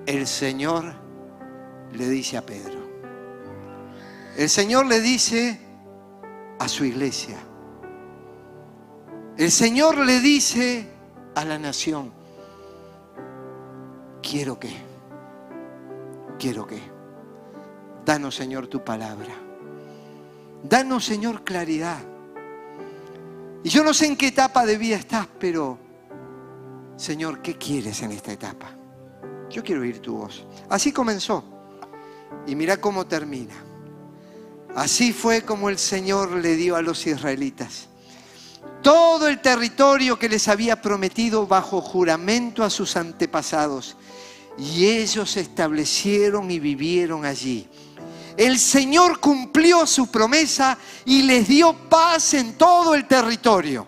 El 0.05 0.27
Señor 0.27 0.93
le 1.93 2.09
dice 2.09 2.37
a 2.37 2.45
Pedro, 2.45 2.72
el 4.37 4.49
Señor 4.49 4.85
le 4.85 5.01
dice 5.01 5.59
a 6.59 6.67
su 6.67 6.85
iglesia. 6.85 7.37
El 9.37 9.51
Señor 9.51 9.97
le 9.97 10.19
dice 10.19 10.87
a 11.35 11.43
la 11.43 11.57
nación, 11.57 12.11
quiero 14.21 14.59
que, 14.59 14.71
quiero 16.37 16.65
que, 16.65 16.79
danos 18.05 18.35
Señor 18.35 18.67
tu 18.67 18.83
palabra, 18.83 19.33
danos 20.63 21.05
Señor 21.05 21.43
claridad. 21.43 21.99
Y 23.63 23.69
yo 23.69 23.83
no 23.83 23.93
sé 23.93 24.07
en 24.07 24.17
qué 24.17 24.27
etapa 24.27 24.65
de 24.65 24.77
vida 24.77 24.97
estás, 24.97 25.27
pero 25.39 25.79
Señor, 26.95 27.41
¿qué 27.41 27.57
quieres 27.57 28.01
en 28.01 28.11
esta 28.11 28.31
etapa? 28.31 28.69
Yo 29.49 29.63
quiero 29.63 29.81
oír 29.81 29.99
tu 29.99 30.17
voz. 30.17 30.45
Así 30.69 30.91
comenzó. 30.91 31.43
Y 32.45 32.55
mira 32.55 32.77
cómo 32.77 33.05
termina. 33.05 33.72
Así 34.75 35.13
fue 35.13 35.43
como 35.43 35.69
el 35.69 35.77
Señor 35.77 36.31
le 36.31 36.55
dio 36.55 36.75
a 36.75 36.81
los 36.81 37.05
israelitas 37.05 37.87
todo 38.83 39.29
el 39.29 39.39
territorio 39.39 40.19
que 40.19 40.29
les 40.29 40.47
había 40.47 40.79
prometido 40.79 41.47
bajo 41.47 41.81
juramento 41.81 42.63
a 42.63 42.69
sus 42.69 42.95
antepasados. 42.97 43.95
Y 44.57 44.85
ellos 44.85 45.31
se 45.31 45.39
establecieron 45.39 46.51
y 46.51 46.59
vivieron 46.59 47.25
allí. 47.25 47.67
El 48.37 48.59
Señor 48.59 49.19
cumplió 49.19 49.87
su 49.87 50.07
promesa 50.07 50.77
y 51.05 51.23
les 51.23 51.47
dio 51.47 51.73
paz 51.73 52.35
en 52.35 52.55
todo 52.55 52.93
el 52.93 53.07
territorio. 53.07 53.87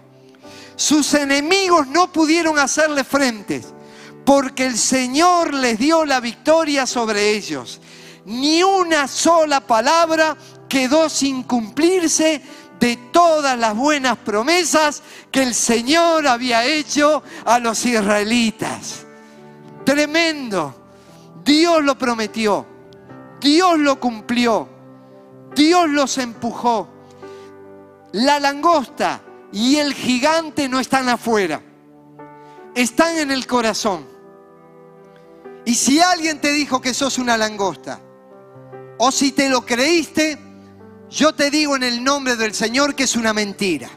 Sus 0.75 1.13
enemigos 1.13 1.87
no 1.87 2.11
pudieron 2.11 2.57
hacerle 2.57 3.03
frente 3.03 3.61
porque 4.25 4.65
el 4.65 4.77
Señor 4.77 5.53
les 5.53 5.77
dio 5.77 6.05
la 6.05 6.19
victoria 6.19 6.87
sobre 6.87 7.31
ellos. 7.31 7.81
Ni 8.25 8.63
una 8.63 9.07
sola 9.07 9.59
palabra 9.59 10.35
quedó 10.75 11.07
sin 11.07 11.43
cumplirse 11.43 12.41
de 12.81 12.97
todas 13.13 13.57
las 13.57 13.73
buenas 13.73 14.17
promesas 14.17 15.03
que 15.31 15.41
el 15.41 15.55
Señor 15.55 16.27
había 16.27 16.65
hecho 16.65 17.23
a 17.45 17.59
los 17.59 17.85
israelitas. 17.85 19.05
Tremendo. 19.85 20.75
Dios 21.45 21.81
lo 21.81 21.97
prometió. 21.97 22.65
Dios 23.39 23.79
lo 23.79 24.01
cumplió. 24.01 24.67
Dios 25.55 25.87
los 25.87 26.17
empujó. 26.17 26.89
La 28.11 28.41
langosta 28.41 29.21
y 29.53 29.77
el 29.77 29.93
gigante 29.93 30.67
no 30.67 30.81
están 30.81 31.07
afuera. 31.07 31.61
Están 32.75 33.17
en 33.17 33.31
el 33.31 33.47
corazón. 33.47 34.05
Y 35.63 35.73
si 35.73 36.01
alguien 36.01 36.41
te 36.41 36.51
dijo 36.51 36.81
que 36.81 36.93
sos 36.93 37.17
una 37.17 37.37
langosta, 37.37 38.01
o 38.97 39.09
si 39.09 39.31
te 39.31 39.47
lo 39.47 39.65
creíste, 39.65 40.44
yo 41.15 41.33
te 41.33 41.49
digo 41.49 41.77
en 41.77 41.83
el 41.83 42.03
nombre 42.03 42.35
del 42.35 42.53
Señor 42.53 42.93
que 42.93 43.03
es 43.03 43.15
una 43.15 43.31
mentira. 43.31 43.89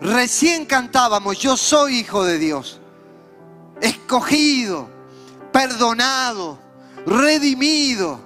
Recién 0.00 0.64
cantábamos, 0.64 1.38
yo 1.38 1.58
soy 1.58 1.98
hijo 1.98 2.24
de 2.24 2.38
Dios, 2.38 2.80
escogido, 3.82 4.88
perdonado, 5.52 6.58
redimido. 7.06 8.18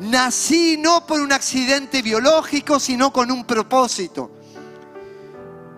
Nací 0.00 0.78
no 0.78 1.06
por 1.06 1.20
un 1.20 1.30
accidente 1.30 2.00
biológico, 2.00 2.80
sino 2.80 3.12
con 3.12 3.30
un 3.30 3.44
propósito. 3.44 4.30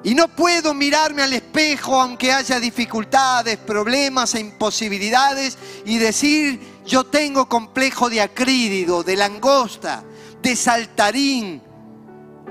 Y 0.05 0.15
no 0.15 0.29
puedo 0.29 0.75
mirarme 0.75 1.23
al 1.23 1.33
espejo 1.33 2.01
aunque 2.01 2.33
haya 2.33 2.61
dificultades, 2.61 3.59
problemas 3.59 4.35
e 4.37 4.41
imposibilidades 4.41 5.59
y 5.85 5.99
decir, 5.99 6.61
yo 6.87 7.05
tengo 7.05 7.49
complejo 7.49 8.09
de 8.09 8.21
acrídido, 8.21 9.03
de 9.03 9.17
langosta, 9.17 10.05
de 10.45 10.55
saltarín, 10.55 11.63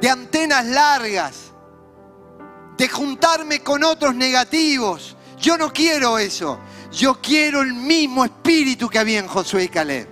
de 0.02 0.10
antenas 0.10 0.66
largas, 0.66 1.36
de 2.76 2.90
juntarme 2.90 3.60
con 3.60 3.84
otros 3.84 4.16
negativos. 4.16 5.16
Yo 5.40 5.60
no 5.60 5.72
quiero 5.72 6.18
eso. 6.18 6.60
Yo 6.92 7.22
quiero 7.22 7.62
el 7.62 7.74
mismo 7.74 8.26
espíritu 8.26 8.90
que 8.90 8.98
había 8.98 9.20
en 9.20 9.28
Josué 9.28 9.66
y 9.66 9.68
Caleb. 9.68 10.08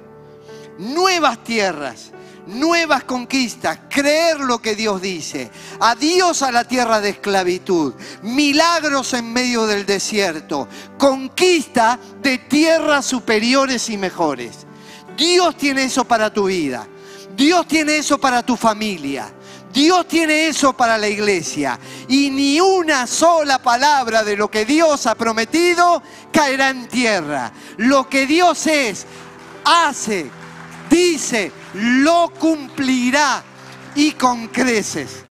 Nuevas 0.77 1.43
tierras, 1.43 2.11
nuevas 2.45 3.03
conquistas, 3.03 3.79
creer 3.89 4.39
lo 4.39 4.61
que 4.61 4.75
Dios 4.75 5.01
dice. 5.01 5.49
Adiós 5.79 6.43
a 6.43 6.51
la 6.51 6.65
tierra 6.65 7.01
de 7.01 7.09
esclavitud, 7.09 7.95
milagros 8.21 9.13
en 9.15 9.33
medio 9.33 9.65
del 9.65 9.87
desierto, 9.87 10.67
conquista 10.99 11.99
de 12.21 12.37
tierras 12.37 13.07
superiores 13.07 13.89
y 13.89 13.97
mejores. 13.97 14.67
Dios 15.17 15.57
tiene 15.57 15.85
eso 15.85 16.05
para 16.05 16.31
tu 16.31 16.45
vida. 16.45 16.87
Dios 17.41 17.67
tiene 17.67 17.97
eso 17.97 18.19
para 18.19 18.43
tu 18.43 18.55
familia. 18.55 19.33
Dios 19.73 20.07
tiene 20.07 20.45
eso 20.45 20.73
para 20.73 20.95
la 20.95 21.07
iglesia. 21.07 21.79
Y 22.07 22.29
ni 22.29 22.61
una 22.61 23.07
sola 23.07 23.57
palabra 23.57 24.23
de 24.23 24.37
lo 24.37 24.47
que 24.51 24.63
Dios 24.63 25.07
ha 25.07 25.15
prometido 25.15 26.03
caerá 26.31 26.69
en 26.69 26.87
tierra. 26.87 27.51
Lo 27.77 28.07
que 28.07 28.27
Dios 28.27 28.67
es, 28.67 29.07
hace, 29.65 30.29
dice, 30.87 31.51
lo 31.73 32.31
cumplirá 32.37 33.43
y 33.95 34.11
con 34.11 34.49
creces. 34.49 35.25